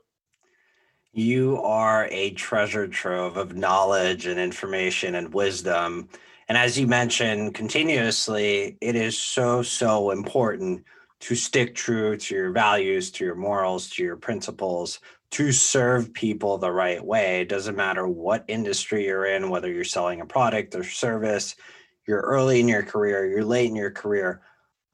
[1.13, 6.09] You are a treasure trove of knowledge and information and wisdom.
[6.47, 10.83] And as you mentioned continuously, it is so, so important
[11.21, 14.99] to stick true to your values, to your morals, to your principles,
[15.31, 17.41] to serve people the right way.
[17.41, 21.55] It doesn't matter what industry you're in, whether you're selling a product or service,
[22.07, 24.41] you're early in your career, you're late in your career.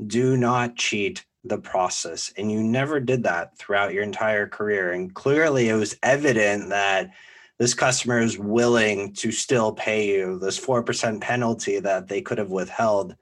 [0.07, 2.33] Do not cheat the process.
[2.37, 4.91] And you never did that throughout your entire career.
[4.91, 7.11] And clearly, it was evident that
[7.59, 12.51] this customer is willing to still pay you this 4% penalty that they could have
[12.51, 13.15] withheld.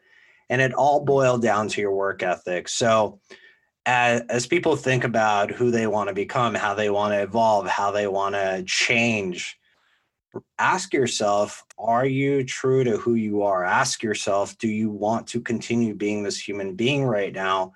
[0.49, 2.67] And it all boiled down to your work ethic.
[2.67, 3.19] So,
[3.85, 7.67] as, as people think about who they want to become, how they want to evolve,
[7.67, 9.57] how they want to change,
[10.57, 13.65] ask yourself are you true to who you are?
[13.65, 17.73] Ask yourself do you want to continue being this human being right now?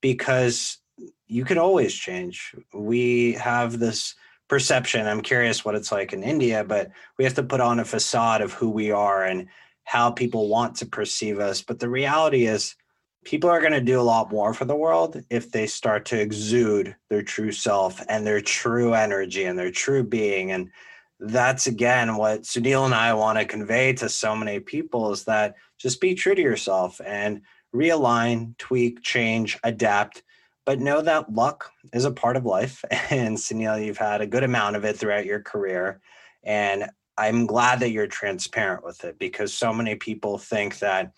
[0.00, 0.78] Because
[1.26, 2.54] you could always change.
[2.72, 4.14] We have this
[4.48, 5.06] perception.
[5.06, 8.40] I'm curious what it's like in India, but we have to put on a facade
[8.40, 9.48] of who we are and
[9.84, 11.62] how people want to perceive us.
[11.62, 12.74] But the reality is,
[13.24, 16.18] people are going to do a lot more for the world if they start to
[16.18, 20.70] exude their true self and their true energy and their true being and
[21.20, 25.54] that's again what Sunil and I want to convey to so many people is that
[25.78, 27.42] just be true to yourself and
[27.74, 30.22] realign, tweak, change, adapt,
[30.64, 32.84] but know that luck is a part of life.
[33.10, 36.00] And Sunil, you've had a good amount of it throughout your career.
[36.44, 41.12] And I'm glad that you're transparent with it because so many people think that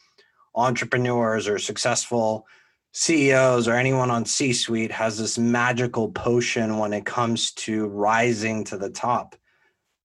[0.54, 2.46] entrepreneurs or successful
[2.92, 8.64] CEOs or anyone on C suite has this magical potion when it comes to rising
[8.64, 9.36] to the top.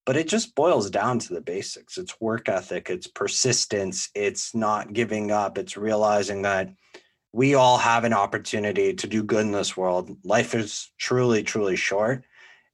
[0.06, 4.92] But it just boils down to the basics it's work ethic, it's persistence, it's not
[4.92, 6.70] giving up, it's realizing that
[7.32, 10.16] we all have an opportunity to do good in this world.
[10.24, 12.24] Life is truly, truly short.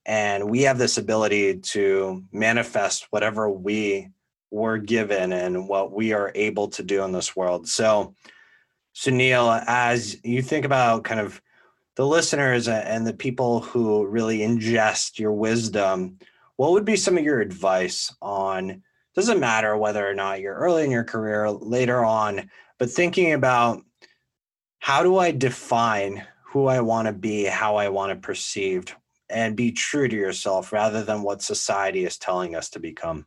[0.07, 4.11] And we have this ability to manifest whatever we
[4.53, 7.67] were given and what we are able to do in this world.
[7.67, 8.15] So,
[8.95, 11.41] Sunil, as you think about kind of
[11.97, 16.19] the listeners and the people who really ingest your wisdom,
[16.63, 18.85] what would be some of your advice on?
[19.17, 22.49] Doesn't matter whether or not you're early in your career, later on,
[22.79, 23.83] but thinking about
[24.79, 28.95] how do I define who I want to be, how I want to perceived,
[29.29, 33.27] and be true to yourself rather than what society is telling us to become?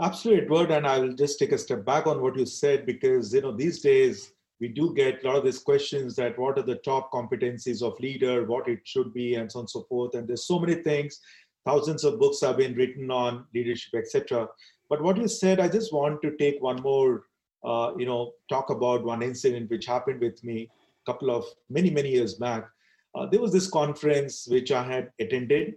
[0.00, 0.70] Absolutely, Edward.
[0.70, 3.56] And I will just take a step back on what you said because you know
[3.56, 7.10] these days we do get a lot of these questions that what are the top
[7.10, 10.14] competencies of leader, what it should be, and so on and so forth.
[10.14, 11.18] And there's so many things.
[11.66, 14.48] Thousands of books have been written on leadership, etc.
[14.88, 17.24] But what you said, I just want to take one more
[17.64, 20.70] uh, you know, talk about one incident which happened with me
[21.06, 22.66] a couple of many, many years back.
[23.14, 25.74] Uh, there was this conference which I had attended,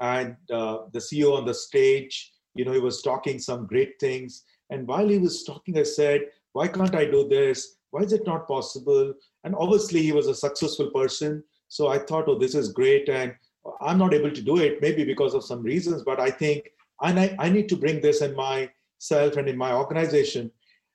[0.00, 4.44] and uh, the CEO on the stage, you know, he was talking some great things.
[4.70, 7.76] And while he was talking, I said, Why can't I do this?
[7.90, 9.12] Why is it not possible?
[9.44, 11.42] And obviously, he was a successful person.
[11.68, 13.08] So I thought, Oh, this is great.
[13.08, 13.34] And
[13.80, 17.34] I'm not able to do it, maybe because of some reasons, but I think I,
[17.38, 20.50] I need to bring this in myself and in my organization.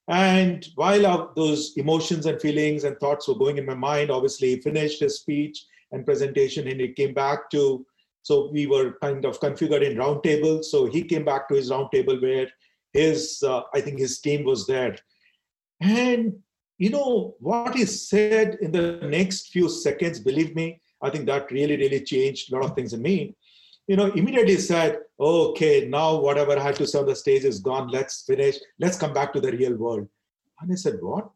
[0.07, 4.61] And while those emotions and feelings and thoughts were going in my mind, obviously he
[4.61, 7.85] finished his speech and presentation and he came back to,
[8.23, 10.63] so we were kind of configured in roundtable.
[10.63, 12.47] So he came back to his roundtable where
[12.93, 14.95] his, uh, I think his team was there.
[15.79, 16.39] And
[16.79, 21.51] you know, what he said in the next few seconds, believe me, I think that
[21.51, 23.35] really, really changed a lot of things in me
[23.89, 27.59] you know, immediately said, okay, now whatever I had to say on the stage is
[27.59, 27.87] gone.
[27.87, 28.57] Let's finish.
[28.77, 30.07] Let's come back to the real world.
[30.61, 31.27] And I said, what?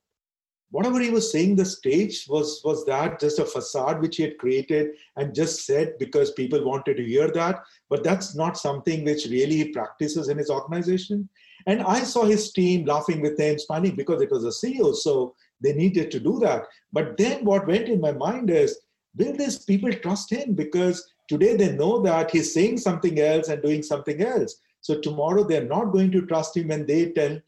[0.70, 4.38] Whatever he was saying, the stage was was that just a facade which he had
[4.38, 7.64] created and just said because people wanted to hear that.
[7.90, 11.28] But that's not something which really he practices in his organization.
[11.66, 15.34] And I saw his team laughing with him, smiling because it was a CEO, so
[15.60, 16.66] they needed to do that.
[16.92, 18.80] But then what went in my mind is,
[19.16, 20.54] will these people trust him?
[20.54, 24.58] Because Today they know that he's saying something else and doing something else.
[24.82, 27.40] So tomorrow they're not going to trust him when they tell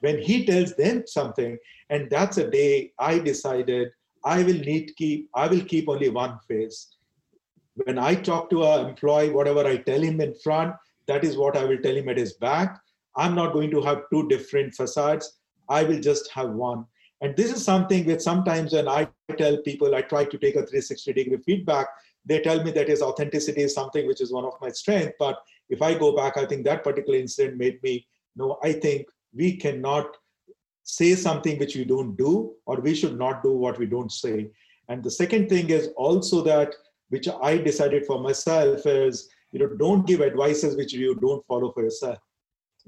[0.00, 1.56] when he tells them something.
[1.88, 3.90] And that's a day I decided
[4.24, 6.96] I will need keep I will keep only one face.
[7.84, 10.74] When I talk to an employee, whatever I tell him in front,
[11.06, 12.78] that is what I will tell him at his back.
[13.16, 15.38] I'm not going to have two different facades.
[15.70, 16.84] I will just have one.
[17.22, 19.08] And this is something that sometimes when I
[19.38, 21.86] tell people, I try to take a 360 degree feedback
[22.24, 25.14] they tell me that his authenticity is something which is one of my strengths.
[25.18, 28.06] But if I go back, I think that particular incident made me
[28.36, 30.16] know I think we cannot
[30.84, 34.50] say something which we don't do, or we should not do what we don't say.
[34.88, 36.74] And the second thing is also that
[37.08, 41.72] which I decided for myself is you know don't give advices which you don't follow
[41.72, 42.18] for yourself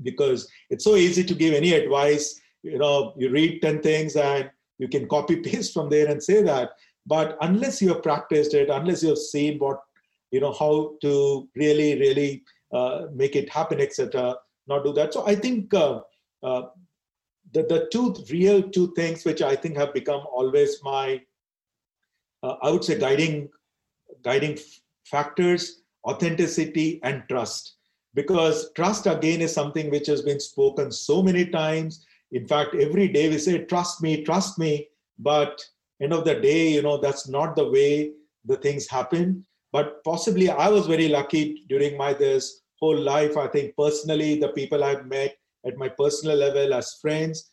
[0.03, 4.51] because it's so easy to give any advice you know you read 10 things and
[4.79, 6.71] you can copy paste from there and say that
[7.07, 9.81] but unless you have practiced it, unless you have seen what,
[10.31, 12.43] you know, how to really, really
[12.73, 14.37] uh, make it happen, etc.,
[14.67, 15.13] not do that.
[15.13, 16.01] So I think uh,
[16.43, 16.63] uh,
[17.53, 21.21] the, the two real two things which I think have become always my,
[22.43, 23.51] uh, I would say, guiding,
[24.23, 24.59] guiding
[25.05, 27.77] factors, authenticity and trust.
[28.15, 32.07] Because trust again is something which has been spoken so many times.
[32.35, 34.89] In fact, every day we say, trust me, trust me.
[35.19, 35.65] But
[36.03, 38.11] end of the day you know that's not the way
[38.45, 39.47] the things happen.
[39.73, 43.37] But possibly i was very lucky during my this whole life.
[43.37, 47.51] I think personally the people i've met at my personal level as friends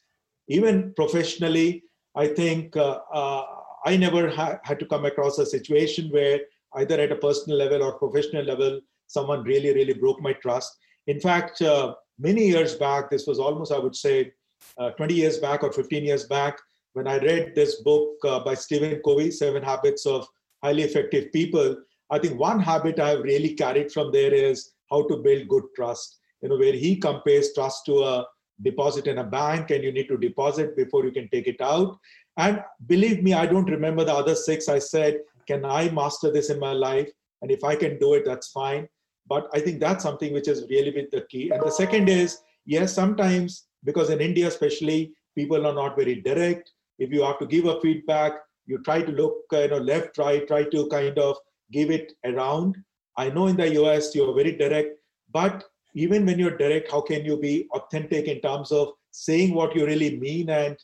[0.48, 1.84] even professionally
[2.16, 3.44] i think uh, uh,
[3.86, 6.40] i never ha- had to come across a situation where
[6.76, 10.78] either at a personal level or professional level someone really really broke my trust.
[11.08, 14.32] In fact uh, many years back this was almost i would say
[14.78, 16.58] uh, 20 years back or 15 years back
[16.94, 20.28] when I read this book uh, by Stephen Covey, Seven Habits of
[20.64, 21.78] Highly Effective People,
[22.10, 25.64] I think one habit I have really carried from there is how to build good
[25.76, 26.20] trust.
[26.42, 28.26] You know, where he compares trust to a
[28.62, 31.98] deposit in a bank, and you need to deposit before you can take it out.
[32.38, 34.68] And believe me, I don't remember the other six.
[34.68, 37.10] I said, Can I master this in my life?
[37.42, 38.88] And if I can do it, that's fine.
[39.28, 42.40] but i think that's something which is really been the key and the second is
[42.66, 46.72] yes sometimes because in india especially people are not very direct.
[47.00, 48.34] If you have to give a feedback
[48.66, 51.38] you try to look you know left right try to kind of
[51.72, 52.78] give it around.
[53.18, 55.00] I know in the us you're very direct
[55.34, 55.64] but
[55.96, 59.86] even when you're direct how can you be authentic in terms of saying what you
[59.86, 60.78] really mean and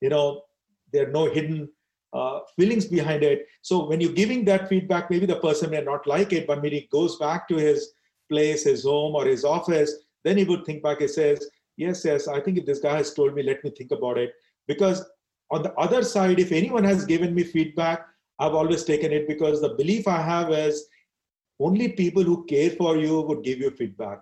[0.00, 0.42] you know
[0.92, 1.68] there are no hidden
[2.12, 3.46] uh, feelings behind it?
[3.62, 6.72] So when you're giving that feedback maybe the person may not like it but when
[6.72, 7.92] he goes back to his
[8.28, 9.92] place his home or his office
[10.24, 11.48] then he would think back and says
[11.82, 14.32] yes yes i think if this guy has told me let me think about it.
[14.70, 15.04] Because
[15.50, 18.06] on the other side if anyone has given me feedback
[18.38, 20.86] i've always taken it because the belief i have is
[21.60, 24.20] only people who care for you would give you feedback.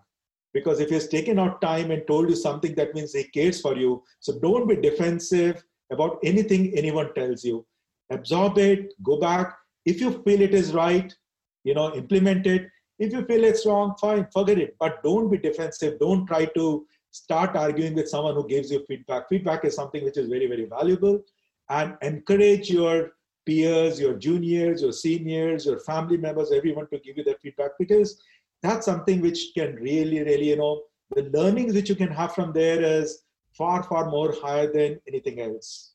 [0.53, 3.77] Because if he's taken out time and told you something that means he cares for
[3.77, 4.03] you.
[4.19, 7.65] So don't be defensive about anything anyone tells you.
[8.11, 9.55] Absorb it go back.
[9.87, 11.15] If you feel it is right
[11.65, 12.69] you know implement it.
[12.99, 14.77] If you feel it's wrong fine forget it.
[14.79, 15.99] But don't be defensive.
[15.99, 20.17] Don't try to start arguing with someone who gives you feedback feedback is something which
[20.17, 21.21] is very very valuable
[21.69, 23.13] and encourage your
[23.47, 28.23] peers your juniors your seniors your family members everyone to give you that feedback because
[28.63, 30.83] that's something which can really, really, you know,
[31.15, 33.23] the learnings which you can have from there is
[33.57, 35.93] far, far more higher than anything else.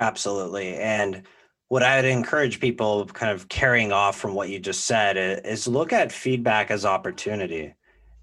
[0.00, 0.76] Absolutely.
[0.76, 1.22] And
[1.68, 5.66] what I would encourage people kind of carrying off from what you just said is
[5.66, 7.74] look at feedback as opportunity,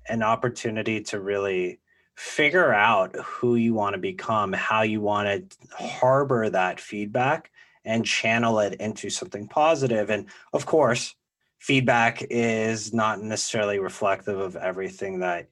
[0.07, 1.79] an opportunity to really
[2.19, 7.49] figure out who you want to become, how you want to harbor that feedback
[7.85, 10.09] and channel it into something positive.
[10.09, 11.15] And of course,
[11.59, 15.47] feedback is not necessarily reflective of everything that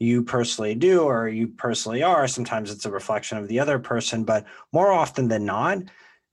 [0.00, 2.26] you personally do or you personally are.
[2.26, 5.84] Sometimes it's a reflection of the other person, but more often than not,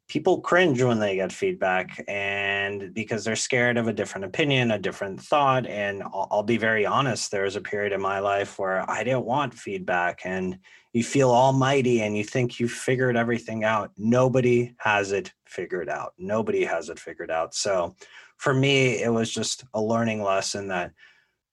[0.08, 4.80] people cringe when they get feedback and because they're scared of a different opinion a
[4.80, 8.60] different thought and I'll, I'll, be very honest there was a period in my life
[8.60, 10.60] where i didn't want feedback and
[10.96, 13.92] you feel almighty and you think you figured everything out.
[13.98, 16.14] Nobody has it figured out.
[16.18, 17.54] Nobody has it figured out.
[17.54, 17.98] So
[18.38, 20.94] for me, it was just a learning lesson that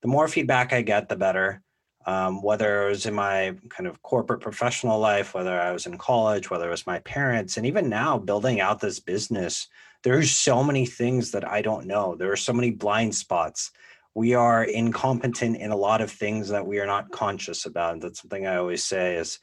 [0.00, 1.60] the more feedback I get, the better.
[2.06, 5.98] Um, whether it was in my kind of corporate professional life, whether I was in
[5.98, 9.68] college, whether it was my parents, and even now building out this business,
[10.02, 12.16] there's so many things that I don't know.
[12.16, 13.70] There are so many blind spots.
[14.14, 17.94] We are incompetent in a lot of things that we are not conscious about.
[17.94, 19.38] And That's something I always say is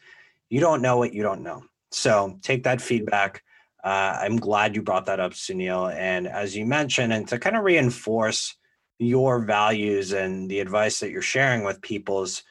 [0.50, 1.64] you don't know what you don't know.
[1.92, 3.44] So take that feedback,
[3.84, 5.94] uh, I'm glad you brought that up, Sunil.
[5.94, 8.56] And as you mentioned, and to kind of reinforce
[9.00, 12.44] your values and the advice that you're sharing with people is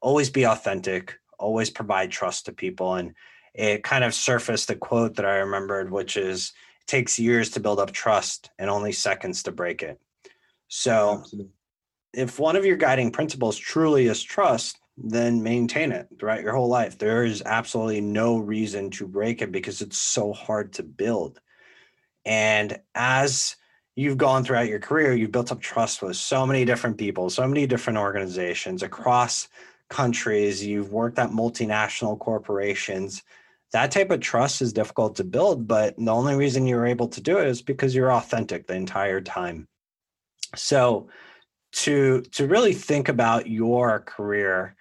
[0.00, 2.94] always be authentic, always provide trust to people.
[2.94, 3.14] And
[3.54, 7.60] it kind of surfaced a quote that I remembered, which is it takes years to
[7.60, 10.00] build up trust and only seconds to break it.
[10.68, 11.52] So Absolutely.
[12.14, 16.68] if one of your guiding principles truly is trust, then maintain it throughout your whole
[16.68, 16.96] life.
[16.96, 21.40] There is absolutely no reason to break it because it's so hard to build.
[22.24, 23.56] And as
[23.96, 27.46] you've gone throughout your career, you've built up trust with so many different people, so
[27.46, 29.48] many different organizations across
[29.88, 30.64] countries.
[30.64, 33.22] You've worked at multinational corporations.
[33.72, 37.20] That type of trust is difficult to build, but the only reason you're able to
[37.20, 39.68] do it is because you're authentic the entire time.
[40.56, 41.08] So,
[41.72, 44.74] to to really think about your career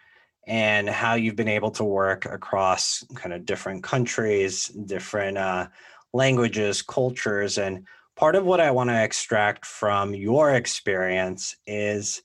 [0.48, 5.68] and how you've been able to work across kind of different countries, different uh,
[6.12, 7.60] languages, cultures.
[7.60, 7.86] And
[8.20, 12.22] part of what I want to extract from your experience is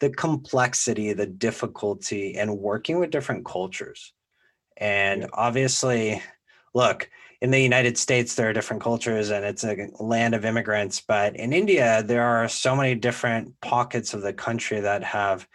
[0.00, 4.12] the complexity, the difficulty in working with different cultures.
[4.76, 6.20] And obviously,
[6.74, 7.08] look,
[7.40, 11.00] in the United States, there are different cultures and it's a land of immigrants.
[11.00, 15.46] But in India, there are so many different pockets of the country that have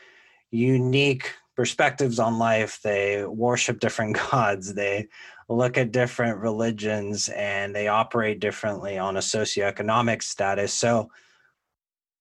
[0.51, 2.79] unique perspectives on life.
[2.81, 4.73] They worship different gods.
[4.73, 5.09] They
[5.47, 10.73] look at different religions and they operate differently on a socioeconomic status.
[10.73, 11.09] So,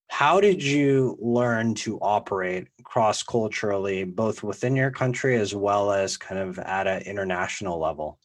[0.09, 6.17] how did you learn to operate cross culturally, both within your country as well as
[6.17, 8.19] kind of at an international level?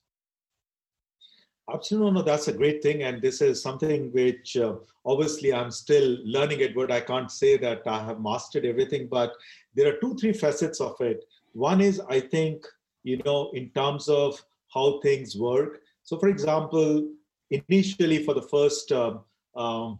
[1.73, 4.73] Absolutely, no, that's a great thing, and this is something which uh,
[5.05, 6.75] obviously I'm still learning it.
[6.75, 9.07] But I can't say that I have mastered everything.
[9.07, 9.33] But
[9.75, 11.23] there are two, three facets of it.
[11.53, 12.65] One is, I think,
[13.03, 14.43] you know, in terms of
[14.73, 15.81] how things work.
[16.03, 17.07] So, for example,
[17.51, 19.21] initially for the first, um,
[19.55, 19.99] um,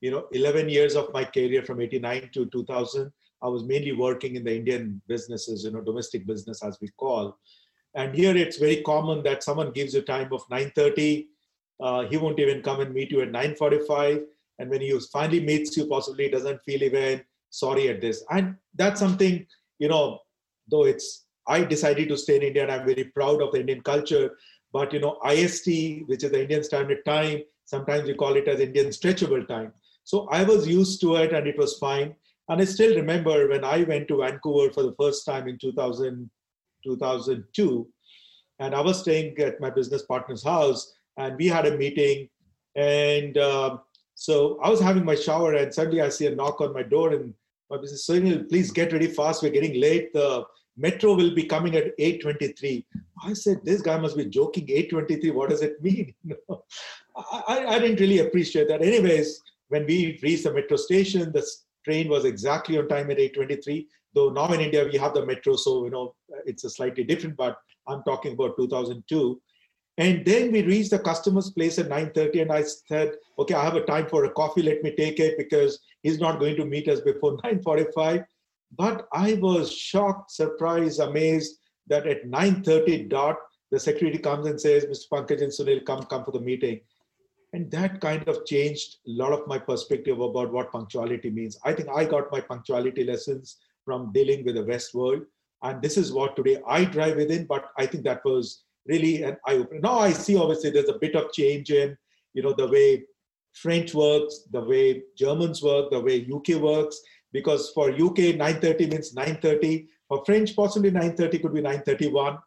[0.00, 4.36] you know, 11 years of my career from 89 to 2000, I was mainly working
[4.36, 7.38] in the Indian businesses, you know, domestic business as we call.
[7.94, 11.26] And here it's very common that someone gives you time of 9:30.
[11.80, 14.24] Uh, he won't even come and meet you at 9:45.
[14.58, 18.22] And when he finally meets you, possibly doesn't feel even sorry at this.
[18.30, 19.46] And that's something,
[19.78, 20.20] you know,
[20.70, 23.82] though it's, I decided to stay in India and I'm very proud of the Indian
[23.82, 24.38] culture.
[24.72, 28.60] But, you know, IST, which is the Indian Standard Time, sometimes we call it as
[28.60, 29.72] Indian Stretchable Time.
[30.04, 32.14] So I was used to it and it was fine.
[32.48, 36.30] And I still remember when I went to Vancouver for the first time in 2000,
[36.84, 37.88] 2002,
[38.58, 42.28] and I was staying at my business partner's house, and we had a meeting.
[42.74, 43.78] And uh,
[44.14, 47.12] so I was having my shower, and suddenly I see a knock on my door,
[47.12, 47.34] and
[47.70, 49.42] my business saying, "Please get ready fast.
[49.42, 50.10] We're getting late.
[50.80, 52.84] Metro will be coming at 8:23."
[53.22, 54.66] I said, "This guy must be joking.
[54.68, 55.30] 8:23.
[55.30, 56.14] What does it mean?"
[57.48, 58.82] I, I didn't really appreciate that.
[58.82, 61.44] Anyways, when we reached the metro station, the
[61.84, 65.56] train was exactly on time at 8.23 though now in india we have the metro
[65.56, 66.14] so you know
[66.46, 67.56] it's a slightly different but
[67.88, 69.40] i'm talking about 2002
[69.98, 73.76] and then we reached the customer's place at 9.30 and i said okay i have
[73.76, 76.88] a time for a coffee let me take it because he's not going to meet
[76.88, 78.24] us before 9.45
[78.76, 83.36] but i was shocked surprised amazed that at 9.30 dot
[83.70, 86.80] the secretary comes and says mr pankaj and sunil come come for the meeting.
[87.52, 91.58] And that kind of changed a lot of my perspective about what punctuality means.
[91.64, 95.22] I think i got my punctuality lessons from dealing with the west world.
[95.62, 99.36] And this is what today i drive within but i think that was really an
[99.46, 99.80] eye-opener.
[99.80, 101.96] Now i see obviously there's a bit of change in
[102.34, 103.04] you know the way
[103.52, 107.00] french works the way germans work the way uk works
[107.32, 112.38] because for uk 930 means 930 for french possibly 930 could be 931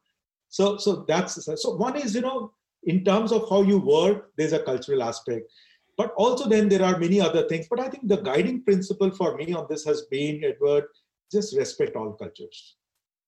[0.50, 2.52] so so that's so one is you know
[2.86, 5.50] in terms of how you work, there's a cultural aspect.
[5.98, 7.68] But also, then there are many other things.
[7.70, 10.86] But I think the guiding principle for me on this has been, Edward,
[11.32, 12.76] just respect all cultures.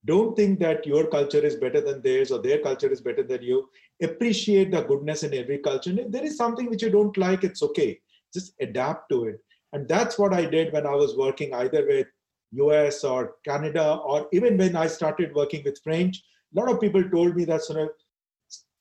[0.03, 3.41] Don't think that your culture is better than theirs or their culture is better than
[3.41, 3.69] you.
[4.01, 5.89] Appreciate the goodness in every culture.
[5.89, 7.99] And if there is something which you don't like, it's okay.
[8.33, 9.39] Just adapt to it.
[9.75, 12.07] And that's what I did when I was working either with
[12.53, 16.23] US or Canada, or even when I started working with French.
[16.55, 17.61] A lot of people told me that,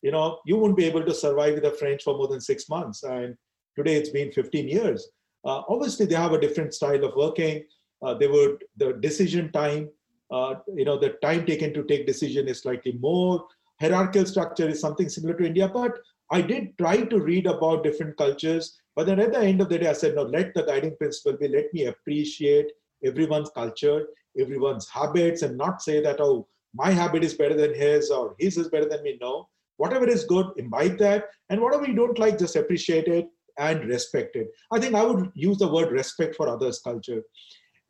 [0.03, 2.69] you know, you won't be able to survive with the French for more than six
[2.69, 3.03] months.
[3.03, 3.35] And
[3.77, 5.09] today it's been 15 years.
[5.45, 7.65] Uh, obviously, they have a different style of working.
[8.01, 9.91] Uh, they would the decision time,
[10.31, 13.45] uh, you know, the time taken to take decision is slightly more.
[13.81, 15.99] Hierarchical structure is something similar to India, but
[16.31, 18.79] I did try to read about different cultures.
[18.97, 21.39] But then at the end of the day, I said, no, let the guiding principle
[21.39, 22.71] be let me appreciate
[23.05, 24.07] everyone's culture,
[24.39, 28.57] everyone's habits, and not say that, oh, my habit is better than his or his
[28.57, 29.19] is better than me.
[29.21, 31.27] No, whatever is good imbibe that.
[31.51, 33.29] And whatever you don't like just appreciate it
[33.59, 34.49] and respect it.
[34.73, 37.23] I think i would use the word respect for others culture.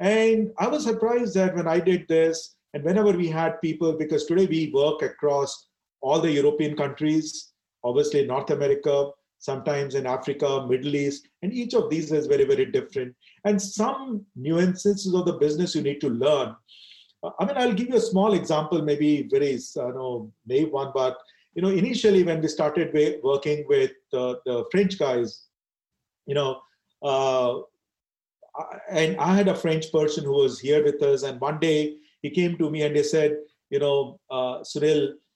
[0.00, 4.26] And i was surprised that when i did this and whenever we had people because
[4.26, 5.68] today we work across
[6.00, 7.52] all the european countries
[7.84, 9.10] obviously north america
[9.44, 13.14] sometimes in africa middle east and each of these is very very different.
[13.44, 16.56] And some nuances of the business you need to learn.
[17.38, 21.18] I mean i'll give you a small example maybe very uh, know naive one but
[21.54, 22.92] you know, initially when we started
[23.22, 25.44] working with uh, the French guys,
[26.26, 26.60] you know,
[27.02, 27.60] uh,
[28.90, 32.30] and I had a French person who was here with us, and one day he
[32.30, 33.36] came to me and he said,
[33.70, 34.58] you know, uh,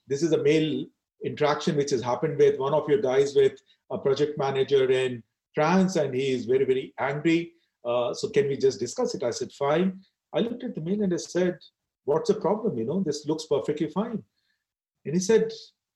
[0.09, 0.87] this is a male
[1.25, 3.61] interaction which has happened with one of your guys with
[3.91, 5.23] a project manager in
[5.55, 7.53] France, and he is very, very angry.
[7.85, 9.23] Uh, so can we just discuss it?
[9.23, 10.01] I said, fine.
[10.33, 11.59] I looked at the mail and I said,
[12.05, 12.77] what's the problem?
[12.77, 14.23] You know, this looks perfectly fine.
[15.05, 15.51] And he said,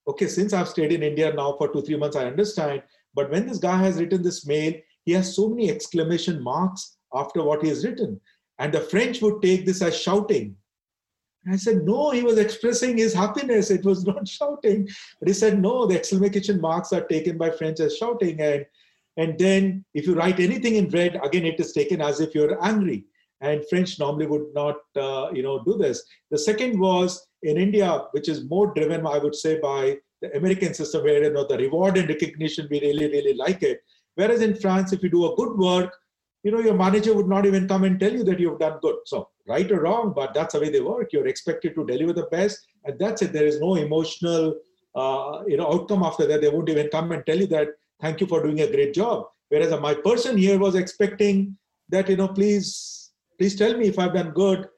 [0.08, 2.82] okay, since I've stayed in India now for two, three months, I understand.
[3.14, 4.74] But when this guy has written this mail,
[5.04, 8.20] he has so many exclamation marks after what he has written.
[8.58, 10.56] And the French would take this as shouting.
[11.50, 13.70] I said, no, he was expressing his happiness.
[13.70, 14.88] It was not shouting.
[15.18, 18.40] But he said, no, the exclamation marks are taken by French as shouting.
[18.40, 18.64] And,
[19.16, 22.62] and then if you write anything in red, again, it is taken as if you're
[22.64, 23.06] angry.
[23.40, 26.04] And French normally would not, uh, you know, do this.
[26.30, 30.74] The second was in India, which is more driven, I would say, by the American
[30.74, 33.80] system, where you know the reward and recognition, we really, really like it.
[34.14, 35.92] Whereas in France, if you do a good work,
[36.44, 38.96] you know, your manager would not even come and tell you that you've done good.
[39.06, 41.12] So, right or wrong, but that's the way they work.
[41.12, 43.32] You're expected to deliver the best, and that's it.
[43.32, 44.54] There is no emotional,
[44.94, 46.40] uh, you know, outcome after that.
[46.40, 47.68] They won't even come and tell you that
[48.00, 49.26] thank you for doing a great job.
[49.48, 51.56] Whereas my person here was expecting
[51.88, 54.68] that, you know, please, please tell me if I've done good.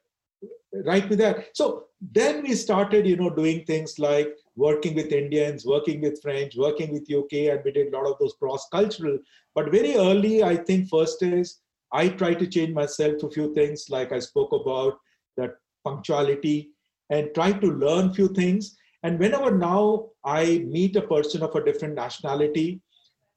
[0.85, 1.57] Write me that.
[1.57, 6.55] So then we started you know doing things like working with indians working with french
[6.57, 9.19] working with uk and we did a lot of those cross cultural
[9.55, 11.61] but very early i think first is
[12.01, 14.99] i try to change myself a few things like i spoke about
[15.37, 16.71] that punctuality
[17.11, 21.65] and try to learn few things and whenever now i meet a person of a
[21.65, 22.69] different nationality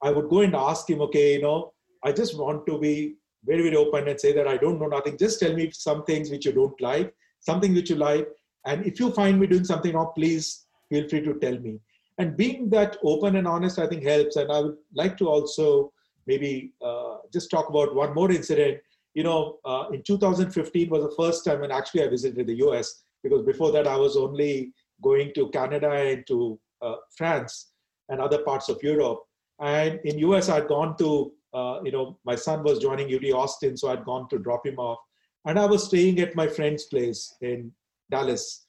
[0.02, 1.72] i would go and ask him okay you know
[2.04, 2.96] i just want to be
[3.44, 5.16] very, very open and say that I don't know nothing.
[5.16, 8.28] Just tell me some things which you don't like, something which you like.
[8.66, 11.80] And if you find me doing something wrong, please feel free to tell me.
[12.18, 14.36] And being that open and honest, I think helps.
[14.36, 15.92] And I would like to also
[16.28, 18.78] maybe uh, just talk about one more incident.
[19.14, 23.02] You know, uh, in 2015 was the first time when actually I visited the US
[23.24, 24.72] because before that I was only
[25.02, 27.72] going to Canada and to uh, France
[28.10, 29.20] and other parts of Europe.
[29.60, 33.76] And in US, I'd gone to, uh, you know, my son was joining UT Austin,
[33.76, 34.98] so I'd gone to drop him off.
[35.46, 37.72] And I was staying at my friend's place in
[38.10, 38.66] Dallas.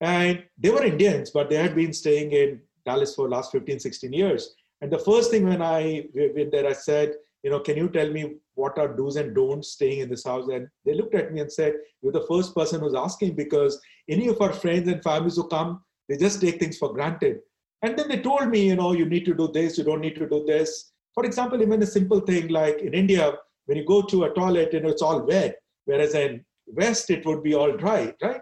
[0.00, 4.12] And they were Indians, but they had been staying in Dallas for last 15, 16
[4.12, 4.54] years.
[4.82, 7.14] And the first thing when I went there, I said,
[7.44, 10.48] you know, can you tell me what are do's and don'ts staying in this house?
[10.48, 14.26] And they looked at me and said, you're the first person who's asking because any
[14.28, 17.38] of our friends and families who come, they just take things for granted.
[17.82, 20.16] And then they told me, you know, you need to do this, you don't need
[20.16, 20.92] to do this.
[21.14, 23.34] For example, even a simple thing like in India,
[23.66, 27.24] when you go to a toilet, you know, it's all wet, whereas in West, it
[27.24, 28.40] would be all dry, right?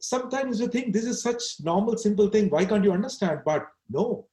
[0.00, 2.50] Sometimes you think this is such normal, simple thing.
[2.50, 3.40] Why can't you understand?
[3.44, 4.26] But no,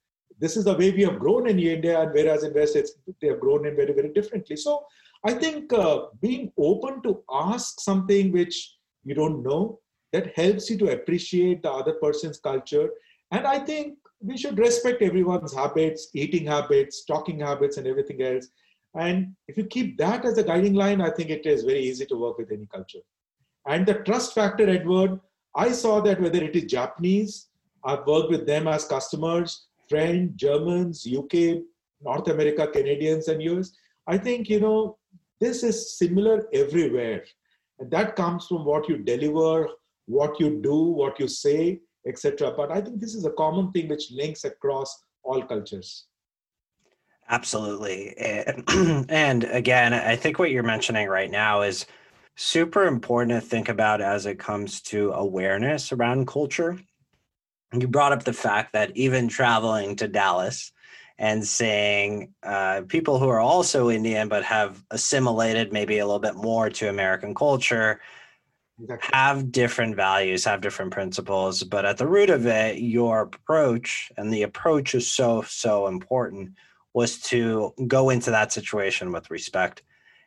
[0.44, 2.78] this is the way we have grown in India, and whereas in West,
[3.22, 4.58] they have grown in very, very differently.
[4.58, 4.86] So
[5.24, 8.76] I think uh, being open to ask something which
[9.06, 9.80] you don't know
[10.12, 12.90] that helps you to appreciate the other person's culture.
[13.32, 18.50] And I think we should respect everyone's habits, eating habits, talking habits, and everything else.
[18.96, 22.06] And if you keep that as a guiding line, I think it is very easy
[22.08, 23.06] to work with any culture.
[23.66, 25.22] And the trust factor, Edward,
[25.56, 27.48] I saw that whether it is Japanese,
[27.86, 31.62] I've worked with them as customers, French, Germans, UK,
[32.02, 33.72] North America, Canadians, and US.
[34.08, 34.98] I think, you know,
[35.40, 37.24] this is similar everywhere.
[37.78, 39.68] And that comes from what you deliver,
[40.08, 42.54] what you do, what you say, etc.
[42.58, 46.06] But I think this is a common thing which links across all cultures.
[47.30, 48.18] Absolutely.
[48.18, 48.64] And,
[49.10, 51.86] and again, I think what you're mentioning right now is
[52.36, 56.80] super important to think about as it comes to awareness around culture.
[57.74, 60.72] You brought up the fact that even traveling to Dallas
[61.18, 66.36] and seeing uh, people who are also Indian but have assimilated maybe a little bit
[66.36, 68.00] more to American culture
[68.80, 69.10] exactly.
[69.14, 74.34] have different values, have different principles, but at the root of it, your approach and
[74.34, 76.52] the approach is so, so important
[76.94, 79.82] was to go into that situation with respect.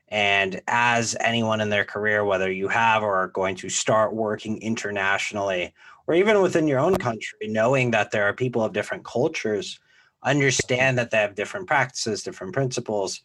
[0.08, 4.62] And as anyone in their career, whether you have or are going to start working
[4.62, 5.74] internationally
[6.06, 9.78] or even within your own country, knowing that there are people of different cultures,
[10.22, 13.22] understand that they have different practices, different principles,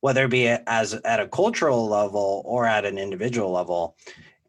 [0.00, 3.96] whether it be as at a cultural level or at an individual level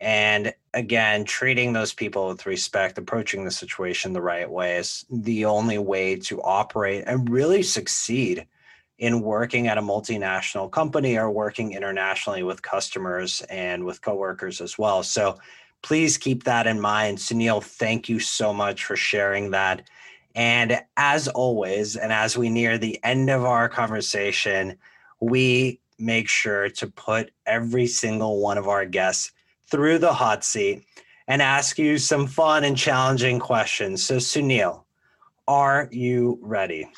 [0.03, 5.45] and again, treating those people with respect, approaching the situation the right way is the
[5.45, 8.45] only way to operate and really succeed
[8.97, 14.77] in working at a multinational company or working internationally with customers and with coworkers as
[14.77, 15.03] well.
[15.03, 15.39] So
[15.83, 17.19] please keep that in mind.
[17.19, 19.83] Sunil, thank you so much for sharing that.
[20.33, 24.77] And as always, and as we near the end of our conversation,
[25.19, 29.31] we make sure to put every single one of our guests
[29.67, 30.83] through the hot seat
[31.27, 34.03] and ask you some fun and challenging questions.
[34.03, 34.83] So, Sunil,
[35.47, 36.89] are you ready?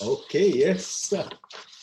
[0.00, 1.12] Okay, yes.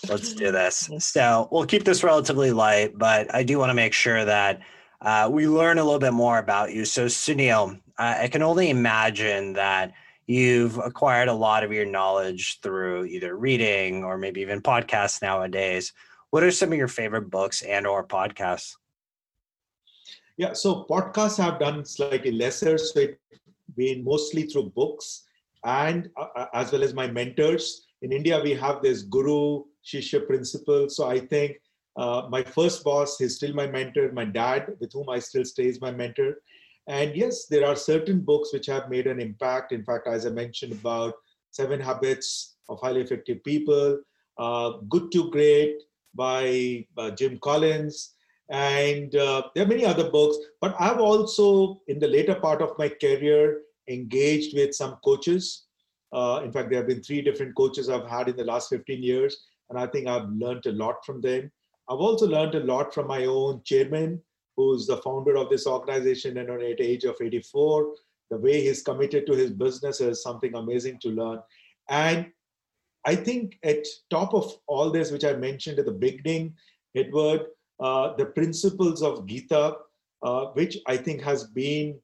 [0.09, 0.89] Let's do this.
[0.99, 4.61] So, we'll keep this relatively light, but I do want to make sure that
[5.01, 6.85] uh, we learn a little bit more about you.
[6.85, 9.93] So, Sunil, I can only imagine that
[10.27, 15.93] you've acquired a lot of your knowledge through either reading or maybe even podcasts nowadays.
[16.29, 18.75] What are some of your favorite books and or podcasts?
[20.35, 23.17] Yeah, so podcasts have done slightly lesser, so it's
[23.75, 25.23] been mostly through books
[25.63, 27.87] and uh, uh, as well as my mentors.
[28.01, 30.89] In India, we have this guru shishya principle.
[30.89, 31.57] So I think
[31.97, 34.11] uh, my first boss is still my mentor.
[34.11, 36.35] My dad, with whom I still stay, is my mentor.
[36.87, 39.71] And yes, there are certain books which have made an impact.
[39.71, 41.15] In fact, as I mentioned about
[41.51, 43.99] Seven Habits of Highly Effective People,
[44.37, 45.81] uh, Good to Great
[46.13, 48.13] by uh, Jim Collins,
[48.49, 52.77] and uh, there are many other books but i've also in the later part of
[52.77, 55.65] my career engaged with some coaches
[56.13, 59.03] uh, in fact there have been three different coaches i've had in the last 15
[59.03, 61.51] years and i think i've learned a lot from them
[61.89, 64.21] i've also learned a lot from my own chairman
[64.55, 67.93] who's the founder of this organization and at the age of 84
[68.29, 71.39] the way he's committed to his business is something amazing to learn
[71.89, 72.27] and
[73.05, 76.53] i think at top of all this which i mentioned at the beginning
[76.95, 77.47] edward
[77.79, 79.75] uh, the principles of Gita,
[80.23, 81.99] uh, which I think has been.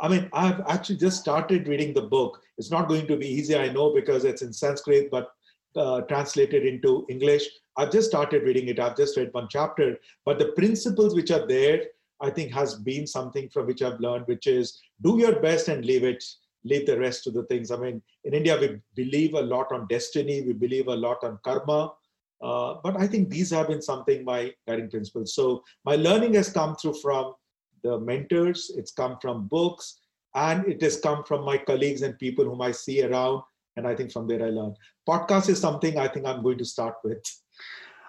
[0.00, 2.40] I mean, I've actually just started reading the book.
[2.56, 5.30] It's not going to be easy, I know, because it's in Sanskrit, but
[5.76, 7.44] uh, translated into English.
[7.76, 8.80] I've just started reading it.
[8.80, 11.82] I've just read one chapter, but the principles which are there,
[12.20, 15.84] I think, has been something from which I've learned, which is do your best and
[15.84, 16.24] leave it,
[16.64, 17.70] leave the rest to the things.
[17.70, 21.38] I mean, in India, we believe a lot on destiny, we believe a lot on
[21.44, 21.92] karma.
[22.40, 25.34] Uh, but I think these have been something my guiding principles.
[25.34, 27.34] So my learning has come through from
[27.82, 30.00] the mentors, it's come from books,
[30.34, 33.42] and it has come from my colleagues and people whom I see around.
[33.78, 34.76] And I think from there I learned.
[35.08, 37.22] Podcast is something I think I'm going to start with.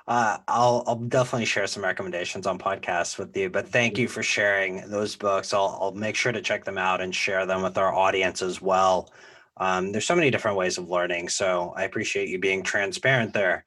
[0.07, 3.51] Uh, I'll I'll definitely share some recommendations on podcasts with you.
[3.51, 5.53] But thank you for sharing those books.
[5.53, 8.59] I'll I'll make sure to check them out and share them with our audience as
[8.59, 9.13] well.
[9.57, 13.65] Um, there's so many different ways of learning, so I appreciate you being transparent there.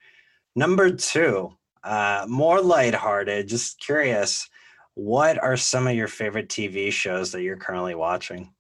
[0.57, 1.53] Number two,
[1.85, 3.47] uh, more lighthearted.
[3.47, 4.49] Just curious,
[4.95, 8.53] what are some of your favorite TV shows that you're currently watching?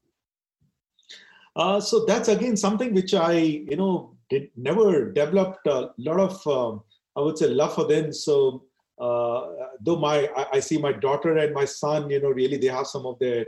[1.55, 6.46] Uh, so that's again something which I, you know, did never developed a lot of
[6.46, 6.82] um,
[7.16, 8.12] I would say love for them.
[8.12, 8.64] So
[8.98, 9.48] uh,
[9.80, 12.86] though my I, I, see my daughter and my son, you know, really they have
[12.86, 13.44] some of their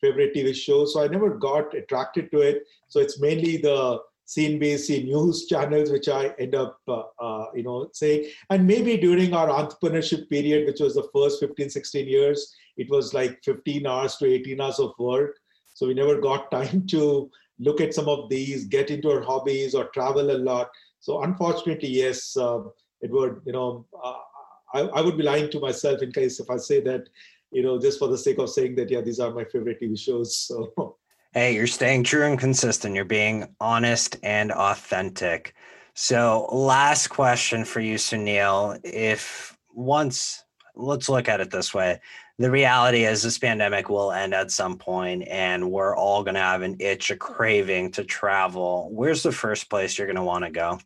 [0.00, 0.92] favorite TV shows.
[0.92, 2.62] So I never got attracted to it.
[2.88, 7.88] So it's mainly the CNBC news channels, which I end up, uh, uh, you know,
[7.92, 8.26] saying.
[8.50, 13.14] And maybe during our entrepreneurship period, which was the first 15, 16 years, it was
[13.14, 15.36] like 15 hours to 18 hours of work.
[15.74, 19.74] So we never got time to look at some of these, get into our hobbies
[19.74, 20.68] or travel a lot.
[21.00, 22.60] So unfortunately, yes, uh,
[23.02, 24.14] you know uh,
[24.74, 27.08] I, I would be lying to myself in case if i say that
[27.50, 29.98] you know just for the sake of saying that yeah these are my favorite tv
[29.98, 30.96] shows so.
[31.32, 32.94] Hey you're staying true and consistent.
[32.94, 35.54] You're being honest and authentic.
[35.92, 38.80] So last question for you sunil.
[38.82, 40.42] If once
[40.74, 42.00] let's look at it this way
[42.38, 46.40] the reality is this pandemic will end at some point and we're all going to
[46.40, 50.44] have an itch a craving to travel where's the first place you're going to want
[50.44, 50.78] to go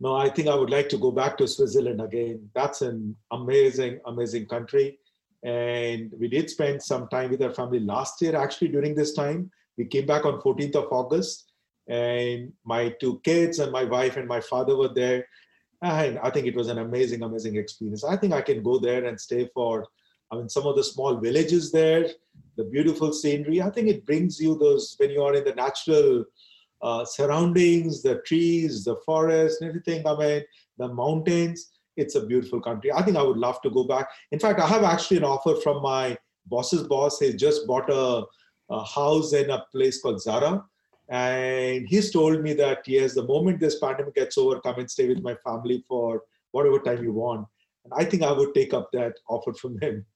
[0.00, 2.48] no, I think I would like to go back to Switzerland again.
[2.54, 4.98] That's an amazing, amazing country.
[5.44, 9.50] And we did spend some time with our family last year, actually, during this time.
[9.76, 11.52] We came back on 14th of August,
[11.86, 15.26] and my two kids and my wife and my father were there.
[15.82, 18.02] And I think it was an amazing, amazing experience.
[18.02, 19.86] I think I can go there and stay for,
[20.32, 22.06] I mean, some of the small villages there,
[22.56, 23.60] the beautiful scenery.
[23.60, 26.24] I think it brings you those, when you are in the natural
[26.82, 30.06] uh, surroundings, the trees, the forest, and everything.
[30.06, 30.42] I mean,
[30.78, 31.70] the mountains.
[31.96, 32.92] It's a beautiful country.
[32.92, 34.08] I think I would love to go back.
[34.30, 36.16] In fact, I have actually an offer from my
[36.46, 37.18] boss's boss.
[37.18, 38.24] He just bought a,
[38.70, 40.64] a house in a place called Zara.
[41.10, 45.08] And he's told me that, yes, the moment this pandemic gets over, come and stay
[45.08, 46.22] with my family for
[46.52, 47.46] whatever time you want.
[47.84, 50.06] And I think I would take up that offer from him.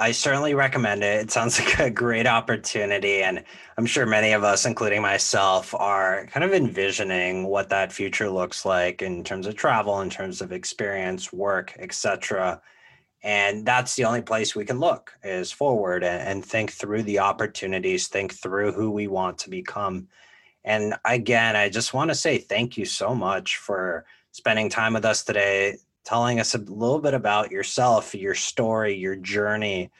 [0.00, 1.22] I certainly recommend it.
[1.22, 3.22] It sounds like a great opportunity.
[3.22, 3.44] And
[3.76, 8.64] I'm sure many of us, including myself, are kind of envisioning what that future looks
[8.64, 12.62] like in terms of travel, in terms of experience, work, etc.
[13.24, 17.18] And that's the only place we can look is forward and, and think through the
[17.18, 20.06] opportunities, think through who we want to become.
[20.64, 25.04] And again, I just want to say thank you so much for spending time with
[25.04, 25.78] us today
[26.08, 29.90] telling us a little bit about yourself, your story, your journey.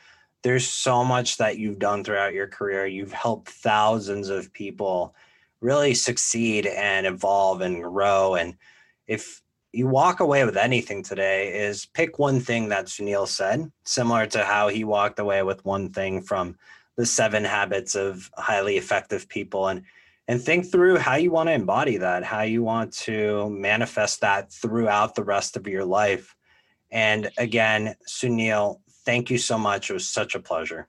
[0.42, 2.86] There's so much that you've done throughout your career.
[2.86, 5.14] You've helped thousands of people
[5.60, 8.36] really succeed and evolve and grow.
[8.36, 8.56] And
[9.06, 9.42] if
[9.74, 14.44] you walk away with anything today, is pick one thing that Sunil said, similar to
[14.44, 16.56] how he walked away with one thing from
[16.96, 19.68] the seven habits of highly effective people.
[19.68, 19.82] And
[20.28, 24.52] and think through how you want to embody that, how you want to manifest that
[24.52, 26.36] throughout the rest of your life.
[26.90, 29.88] And again, Sunil, thank you so much.
[29.88, 30.86] It was such a pleasure.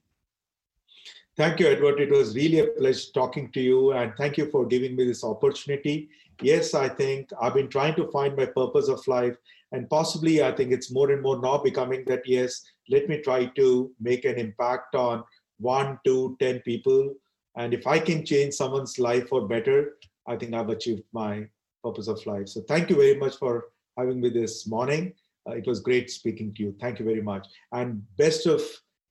[1.38, 2.02] Thank you, Edward.
[2.02, 5.24] It was really a pleasure talking to you, and thank you for giving me this
[5.24, 6.10] opportunity.
[6.42, 9.38] Yes, I think I've been trying to find my purpose of life,
[9.72, 13.46] and possibly I think it's more and more now becoming that yes, let me try
[13.46, 15.24] to make an impact on
[15.60, 17.16] one, two, ten people
[17.56, 19.98] and if I can change someone's life for better,
[20.28, 21.48] I think I've achieved my
[21.84, 22.48] purpose of life.
[22.50, 23.66] So thank you very much for
[23.98, 25.14] having me this morning.
[25.48, 26.76] Uh, it was great speaking to you.
[26.80, 27.48] Thank you very much.
[27.72, 28.62] And best of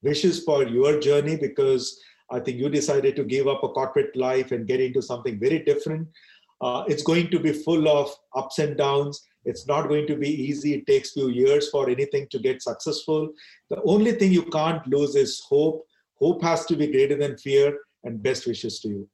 [0.02, 4.52] wishes for your journey because I think you decided to give up a corporate life
[4.52, 6.08] and get into something very different.
[6.60, 9.24] Uh, it's going to be full of ups and downs.
[9.44, 10.74] It's not going to be easy.
[10.74, 13.32] It takes few years for anything to get successful.
[13.70, 15.86] The only thing you can't lose is hope.
[16.20, 17.78] Hope has to be greater than fear
[18.08, 19.08] and best wishes to you.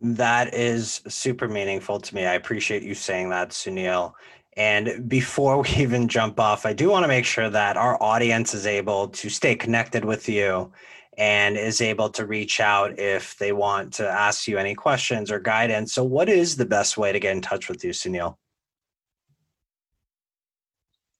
[0.00, 2.26] That is super meaningful to me.
[2.26, 4.12] I appreciate you saying that, Sunil.
[4.56, 8.54] And before we even jump off, I do want to make sure that our audience
[8.54, 10.72] is able to stay connected with you
[11.18, 15.38] and is able to reach out if they want to ask you any questions or
[15.38, 15.92] guidance.
[15.92, 18.36] So, what is the best way to get in touch with you, Sunil?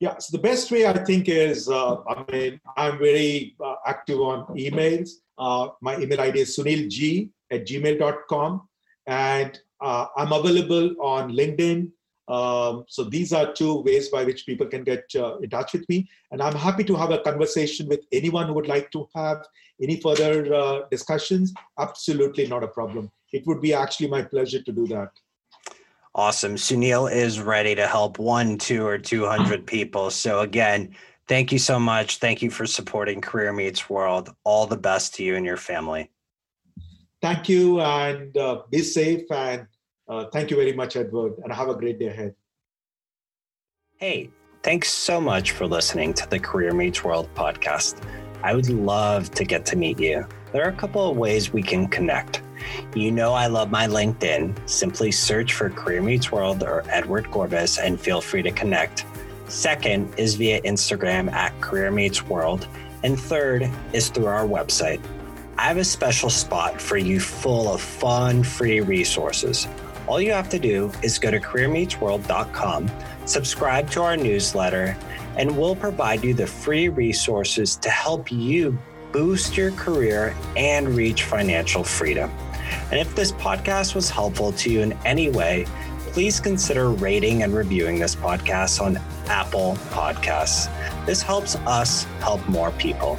[0.03, 4.19] Yeah, so the best way I think is uh, I mean, I'm very uh, active
[4.19, 5.11] on emails.
[5.39, 8.69] Uh, my email ID is sunilg at gmail.com.
[9.07, 11.93] And uh, I'm available on LinkedIn.
[12.27, 15.89] Um, so these are two ways by which people can get uh, in touch with
[15.89, 16.11] me.
[16.33, 19.47] And I'm happy to have a conversation with anyone who would like to have
[19.81, 21.55] any further uh, discussions.
[21.79, 23.09] Absolutely not a problem.
[23.33, 25.13] It would be actually my pleasure to do that.
[26.15, 26.57] Awesome.
[26.57, 30.11] Sunil is ready to help one, two, or 200 people.
[30.11, 30.95] So, again,
[31.27, 32.19] thank you so much.
[32.19, 34.35] Thank you for supporting Career Meets World.
[34.45, 36.11] All the best to you and your family.
[37.23, 39.31] Thank you and uh, be safe.
[39.31, 39.67] And
[40.07, 42.35] uh, thank you very much, Edward, and have a great day ahead.
[43.97, 44.31] Hey,
[44.63, 48.03] thanks so much for listening to the Career Meets World podcast.
[48.43, 50.27] I would love to get to meet you.
[50.53, 52.43] There are a couple of ways we can connect.
[52.95, 54.69] You know, I love my LinkedIn.
[54.69, 59.05] Simply search for Career Meets World or Edward Gorbis and feel free to connect.
[59.49, 62.67] Second is via Instagram at Career Meets World.
[63.03, 65.01] And third is through our website,
[65.59, 69.69] I have a special spot for you full of fun, free resources.
[70.07, 72.91] All you have to do is go to careermeetsworld.com,
[73.27, 74.97] subscribe to our newsletter,
[75.37, 78.77] and we'll provide you the free resources to help you
[79.13, 82.31] boost your career and reach financial freedom.
[82.93, 85.65] And if this podcast was helpful to you in any way,
[86.09, 90.69] please consider rating and reviewing this podcast on Apple Podcasts.
[91.07, 93.17] This helps us help more people.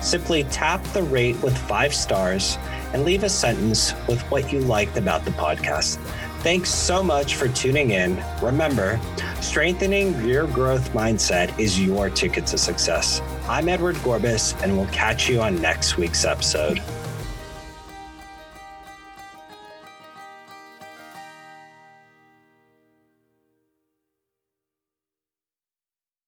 [0.00, 2.56] Simply tap the rate with five stars
[2.92, 5.96] and leave a sentence with what you liked about the podcast.
[6.42, 8.22] Thanks so much for tuning in.
[8.40, 9.00] Remember,
[9.40, 13.20] strengthening your growth mindset is your ticket to success.
[13.48, 16.80] I'm Edward Gorbis, and we'll catch you on next week's episode.